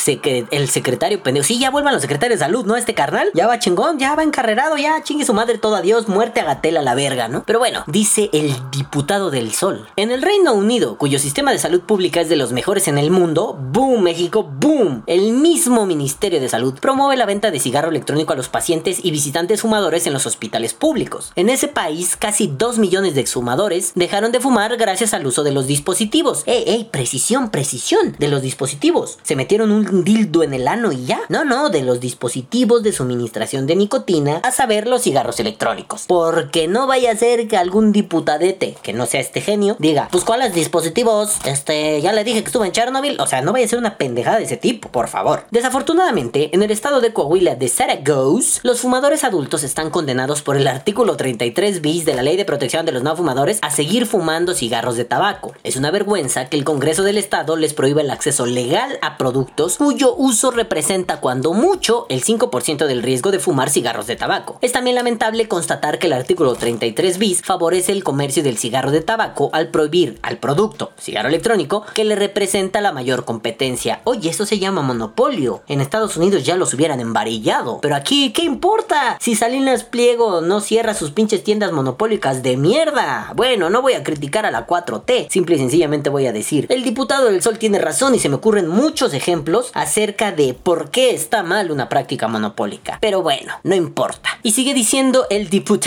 el 0.50 0.68
secretario 0.68 1.22
pendejo. 1.22 1.46
Sí, 1.46 1.58
ya 1.58 1.70
vuelvan 1.70 1.92
los 1.92 2.02
secretarios 2.02 2.38
de 2.38 2.44
salud, 2.44 2.64
¿no? 2.64 2.76
Este 2.76 2.94
carnal 2.94 3.30
ya 3.34 3.46
va 3.46 3.58
chingón, 3.58 3.98
ya 3.98 4.14
va 4.14 4.22
encarrerado, 4.22 4.76
ya 4.76 5.02
chingue 5.02 5.24
su 5.24 5.34
madre 5.34 5.58
todo 5.58 5.76
adiós, 5.76 6.08
muerte 6.08 6.40
a 6.40 6.44
Gatela 6.44 6.82
la 6.82 6.94
verga, 6.94 7.28
¿no? 7.28 7.44
Pero 7.46 7.58
bueno, 7.58 7.84
dice 7.86 8.30
el 8.32 8.54
diputado 8.70 9.30
del 9.30 9.52
sol. 9.52 9.86
En 9.96 10.10
el 10.10 10.22
Reino 10.22 10.52
Unido, 10.54 10.96
cuyo 10.96 11.18
sistema 11.18 11.52
de 11.52 11.58
salud 11.58 11.80
pública 11.82 12.20
es 12.20 12.28
de 12.28 12.36
los 12.36 12.52
mejores 12.52 12.88
en 12.88 12.98
el 12.98 13.10
mundo, 13.10 13.58
boom, 13.58 14.02
México, 14.02 14.42
boom. 14.42 15.02
El 15.06 15.32
mismo 15.32 15.86
Ministerio 15.86 16.40
de 16.40 16.48
Salud 16.48 16.74
promueve 16.80 17.16
la 17.16 17.26
venta 17.26 17.50
de 17.50 17.60
cigarro 17.60 17.90
electrónico 17.90 18.32
a 18.32 18.36
los 18.36 18.48
pacientes 18.48 19.04
y 19.04 19.10
visitantes 19.10 19.60
fumadores 19.60 20.06
en 20.06 20.12
los 20.12 20.26
hospitales 20.26 20.74
públicos. 20.74 21.32
En 21.36 21.48
ese 21.48 21.68
país, 21.68 22.16
casi 22.16 22.46
2 22.46 22.78
millones 22.78 23.14
de 23.14 23.20
exfumadores 23.20 23.92
dejaron 23.94 24.32
de 24.32 24.40
fumar 24.40 24.76
gracias 24.76 25.14
al 25.14 25.26
uso 25.26 25.44
de 25.44 25.52
los 25.52 25.66
dispositivos. 25.66 26.42
¡Ey, 26.46 26.64
ey! 26.66 26.88
Precisión, 26.90 27.50
precisión 27.50 28.14
de 28.18 28.28
los 28.28 28.42
dispositivos. 28.42 29.18
Se 29.22 29.36
metieron 29.36 29.70
un 29.70 30.04
dildo 30.04 30.23
en 30.42 30.54
el 30.54 30.68
ano 30.68 30.92
y 30.92 31.04
ya. 31.04 31.20
No, 31.28 31.44
no, 31.44 31.70
de 31.70 31.82
los 31.82 32.00
dispositivos 32.00 32.82
de 32.82 32.92
suministración 32.92 33.66
de 33.66 33.76
nicotina, 33.76 34.40
a 34.42 34.50
saber, 34.50 34.86
los 34.86 35.02
cigarros 35.02 35.38
electrónicos. 35.40 36.04
Porque 36.06 36.66
no 36.66 36.86
vaya 36.86 37.12
a 37.12 37.16
ser 37.16 37.46
que 37.46 37.56
algún 37.56 37.92
diputadete, 37.92 38.76
que 38.82 38.92
no 38.92 39.06
sea 39.06 39.20
este 39.20 39.40
genio, 39.40 39.76
diga, 39.78 40.08
pues 40.10 40.24
¿cuáles 40.24 40.54
dispositivos? 40.54 41.36
Este, 41.44 42.00
ya 42.00 42.12
le 42.12 42.24
dije 42.24 42.40
que 42.40 42.46
estuvo 42.46 42.64
en 42.64 42.72
Chernobyl. 42.72 43.20
O 43.20 43.26
sea, 43.26 43.42
no 43.42 43.52
vaya 43.52 43.66
a 43.66 43.68
ser 43.68 43.78
una 43.78 43.96
pendejada 43.98 44.38
de 44.38 44.44
ese 44.44 44.56
tipo, 44.56 44.88
por 44.88 45.08
favor. 45.08 45.44
Desafortunadamente, 45.50 46.50
en 46.52 46.62
el 46.62 46.70
estado 46.70 47.00
de 47.00 47.12
Coahuila 47.12 47.54
de 47.54 47.68
Zaragoza, 47.68 48.60
los 48.62 48.80
fumadores 48.80 49.24
adultos 49.24 49.62
están 49.62 49.90
condenados 49.90 50.42
por 50.42 50.56
el 50.56 50.66
artículo 50.66 51.16
33 51.16 51.80
bis 51.80 52.04
de 52.04 52.14
la 52.14 52.22
Ley 52.22 52.36
de 52.36 52.44
Protección 52.44 52.86
de 52.86 52.92
los 52.92 53.02
No 53.02 53.16
Fumadores 53.16 53.58
a 53.62 53.70
seguir 53.70 54.06
fumando 54.06 54.54
cigarros 54.54 54.96
de 54.96 55.04
tabaco. 55.04 55.54
Es 55.62 55.76
una 55.76 55.90
vergüenza 55.90 56.46
que 56.46 56.56
el 56.56 56.64
Congreso 56.64 57.02
del 57.02 57.18
Estado 57.18 57.56
les 57.56 57.74
prohíba 57.74 58.00
el 58.00 58.10
acceso 58.10 58.46
legal 58.46 58.98
a 59.02 59.18
productos 59.18 59.76
cuyo 59.76 60.13
uso 60.16 60.50
representa 60.50 61.20
cuando 61.20 61.52
mucho 61.52 62.06
el 62.08 62.24
5% 62.24 62.86
del 62.86 63.02
riesgo 63.02 63.30
de 63.30 63.38
fumar 63.38 63.70
cigarros 63.70 64.06
de 64.06 64.16
tabaco. 64.16 64.58
Es 64.60 64.72
también 64.72 64.96
lamentable 64.96 65.48
constatar 65.48 65.98
que 65.98 66.06
el 66.06 66.12
artículo 66.12 66.54
33 66.54 67.18
bis 67.18 67.42
favorece 67.42 67.92
el 67.92 68.04
comercio 68.04 68.42
del 68.42 68.58
cigarro 68.58 68.90
de 68.90 69.00
tabaco 69.00 69.50
al 69.52 69.68
prohibir 69.68 70.18
al 70.22 70.38
producto, 70.38 70.92
cigarro 70.98 71.28
electrónico, 71.28 71.84
que 71.94 72.04
le 72.04 72.16
representa 72.16 72.80
la 72.80 72.92
mayor 72.92 73.24
competencia. 73.24 74.00
Oye, 74.04 74.30
eso 74.30 74.46
se 74.46 74.58
llama 74.58 74.82
monopolio. 74.82 75.62
En 75.68 75.80
Estados 75.80 76.16
Unidos 76.16 76.44
ya 76.44 76.56
los 76.56 76.74
hubieran 76.74 77.00
embarillado. 77.00 77.80
Pero 77.80 77.96
aquí, 77.96 78.32
¿qué 78.32 78.42
importa? 78.42 79.18
Si 79.20 79.34
Salinas 79.34 79.84
Pliego 79.84 80.40
no 80.40 80.60
cierra 80.60 80.94
sus 80.94 81.10
pinches 81.10 81.44
tiendas 81.44 81.72
monopólicas 81.72 82.42
de 82.42 82.56
mierda. 82.56 83.32
Bueno, 83.34 83.70
no 83.70 83.82
voy 83.82 83.94
a 83.94 84.02
criticar 84.02 84.46
a 84.46 84.50
la 84.50 84.66
4T. 84.66 85.28
Simple 85.30 85.56
y 85.56 85.58
sencillamente 85.58 86.10
voy 86.10 86.26
a 86.26 86.32
decir, 86.32 86.66
el 86.68 86.82
diputado 86.84 87.26
del 87.26 87.42
Sol 87.42 87.58
tiene 87.58 87.78
razón 87.78 88.14
y 88.14 88.18
se 88.18 88.28
me 88.28 88.36
ocurren 88.36 88.68
muchos 88.68 89.14
ejemplos 89.14 89.70
acerca 89.74 90.03
de 90.06 90.54
por 90.54 90.90
qué 90.90 91.10
está 91.10 91.42
mal 91.42 91.70
una 91.70 91.88
práctica 91.88 92.28
monopólica. 92.28 92.98
Pero 93.00 93.22
bueno, 93.22 93.54
no 93.62 93.74
importa. 93.74 94.30
Y 94.42 94.52
sigue 94.52 94.74
diciendo 94.74 95.26
el 95.30 95.50
diputado, 95.50 95.84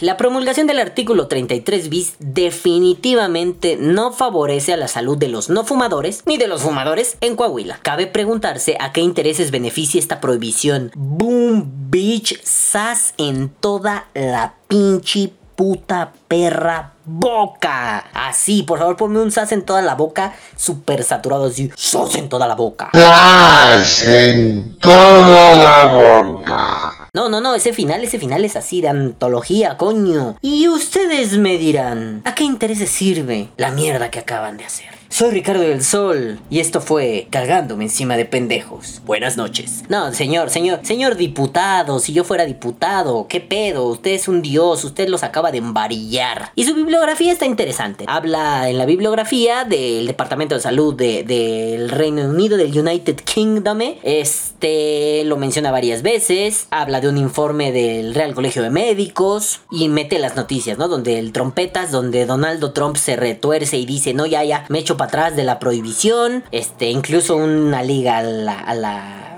la 0.00 0.16
promulgación 0.16 0.66
del 0.66 0.80
artículo 0.80 1.28
33 1.28 1.88
bis 1.88 2.14
definitivamente 2.18 3.76
no 3.78 4.12
favorece 4.12 4.72
a 4.72 4.76
la 4.76 4.88
salud 4.88 5.16
de 5.16 5.28
los 5.28 5.48
no 5.48 5.64
fumadores 5.64 6.22
ni 6.26 6.36
de 6.36 6.46
los 6.46 6.62
fumadores 6.62 7.16
en 7.20 7.36
Coahuila. 7.36 7.78
Cabe 7.82 8.06
preguntarse 8.06 8.76
a 8.80 8.92
qué 8.92 9.00
intereses 9.00 9.50
beneficia 9.50 9.98
esta 9.98 10.20
prohibición. 10.20 10.90
Boom, 10.94 11.90
bitch, 11.90 12.42
sas 12.42 13.14
en 13.16 13.48
toda 13.48 14.08
la 14.14 14.54
pinche 14.68 15.32
puta 15.56 16.12
perra 16.28 16.93
boca. 17.04 17.98
Así, 18.12 18.62
por 18.62 18.78
favor, 18.78 18.96
ponme 18.96 19.20
un 19.20 19.30
sas 19.30 19.52
en 19.52 19.62
toda 19.62 19.82
la 19.82 19.94
boca, 19.94 20.34
súper 20.56 21.04
saturado, 21.04 21.46
así, 21.46 21.70
sas 21.76 22.14
en 22.16 22.28
toda 22.28 22.46
la 22.48 22.54
boca. 22.54 22.90
¡Sas 22.92 24.06
en 24.06 24.78
toda 24.78 25.54
la 25.54 25.84
boca! 25.92 27.08
No, 27.12 27.28
no, 27.28 27.40
no, 27.40 27.54
ese 27.54 27.72
final, 27.72 28.02
ese 28.02 28.18
final 28.18 28.44
es 28.44 28.56
así 28.56 28.80
de 28.80 28.88
antología, 28.88 29.76
coño. 29.76 30.36
Y 30.40 30.68
ustedes 30.68 31.38
me 31.38 31.58
dirán, 31.58 32.22
¿a 32.24 32.34
qué 32.34 32.44
intereses 32.44 32.90
sirve 32.90 33.50
la 33.56 33.70
mierda 33.70 34.10
que 34.10 34.18
acaban 34.18 34.56
de 34.56 34.64
hacer? 34.64 35.03
Soy 35.14 35.30
Ricardo 35.30 35.62
del 35.62 35.84
Sol 35.84 36.40
y 36.50 36.58
esto 36.58 36.80
fue 36.80 37.28
Cargándome 37.30 37.84
encima 37.84 38.16
de 38.16 38.24
pendejos. 38.24 39.00
Buenas 39.06 39.36
noches. 39.36 39.84
No, 39.88 40.12
señor, 40.12 40.50
señor, 40.50 40.80
señor 40.82 41.14
diputado, 41.14 42.00
si 42.00 42.12
yo 42.12 42.24
fuera 42.24 42.46
diputado, 42.46 43.28
¿qué 43.28 43.40
pedo? 43.40 43.86
Usted 43.86 44.10
es 44.10 44.26
un 44.26 44.42
dios, 44.42 44.82
usted 44.82 45.08
los 45.08 45.22
acaba 45.22 45.52
de 45.52 45.58
embarillar. 45.58 46.50
Y 46.56 46.64
su 46.64 46.74
bibliografía 46.74 47.30
está 47.30 47.46
interesante. 47.46 48.06
Habla 48.08 48.68
en 48.68 48.76
la 48.76 48.86
bibliografía 48.86 49.64
del 49.64 50.08
Departamento 50.08 50.56
de 50.56 50.60
Salud 50.60 50.94
del 50.96 51.90
Reino 51.90 52.22
Unido, 52.22 52.56
del 52.56 52.76
United 52.76 53.20
Kingdom. 53.20 53.82
Este 54.02 55.22
lo 55.26 55.36
menciona 55.36 55.70
varias 55.70 56.02
veces. 56.02 56.66
Habla 56.72 57.00
de 57.00 57.08
un 57.08 57.18
informe 57.18 57.70
del 57.70 58.16
Real 58.16 58.34
Colegio 58.34 58.64
de 58.64 58.70
Médicos 58.70 59.60
y 59.70 59.88
mete 59.88 60.18
las 60.18 60.34
noticias, 60.34 60.76
¿no? 60.76 60.88
Donde 60.88 61.20
el 61.20 61.30
trompetas, 61.30 61.92
donde 61.92 62.26
Donaldo 62.26 62.72
Trump 62.72 62.96
se 62.96 63.14
retuerce 63.14 63.76
y 63.76 63.86
dice, 63.86 64.12
no, 64.12 64.26
ya, 64.26 64.42
ya, 64.42 64.64
me 64.68 64.80
echo 64.80 64.96
para 64.96 65.03
atrás 65.04 65.36
de 65.36 65.44
la 65.44 65.58
prohibición. 65.58 66.44
Este, 66.50 66.90
incluso 66.90 67.36
una 67.36 67.82
liga 67.82 68.18
a 68.18 68.74
la, 68.74 69.33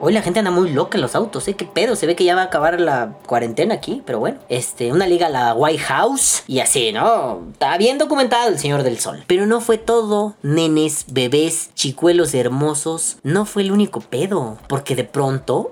Hoy 0.00 0.12
la 0.12 0.22
gente 0.22 0.40
anda 0.40 0.50
muy 0.50 0.70
loca 0.70 0.98
en 0.98 1.02
los 1.02 1.14
autos, 1.14 1.46
¿eh? 1.46 1.54
¿Qué 1.54 1.64
pedo? 1.64 1.94
Se 1.94 2.08
ve 2.08 2.16
que 2.16 2.24
ya 2.24 2.34
va 2.34 2.42
a 2.42 2.46
acabar 2.46 2.80
la 2.80 3.12
cuarentena 3.26 3.74
aquí, 3.74 4.02
pero 4.04 4.18
bueno. 4.18 4.38
Este, 4.48 4.90
una 4.90 5.06
liga 5.06 5.28
a 5.28 5.30
la 5.30 5.54
White 5.54 5.84
House 5.84 6.42
y 6.48 6.58
así, 6.58 6.90
¿no? 6.90 7.40
Está 7.52 7.78
bien 7.78 7.96
documentado 7.96 8.48
el 8.48 8.58
Señor 8.58 8.82
del 8.82 8.98
Sol. 8.98 9.22
Pero 9.28 9.46
no 9.46 9.60
fue 9.60 9.78
todo, 9.78 10.34
nenes, 10.42 11.04
bebés, 11.08 11.70
chicuelos 11.74 12.34
hermosos. 12.34 13.18
No 13.22 13.44
fue 13.44 13.62
el 13.62 13.70
único 13.70 14.00
pedo. 14.00 14.58
Porque 14.66 14.96
de 14.96 15.04
pronto... 15.04 15.70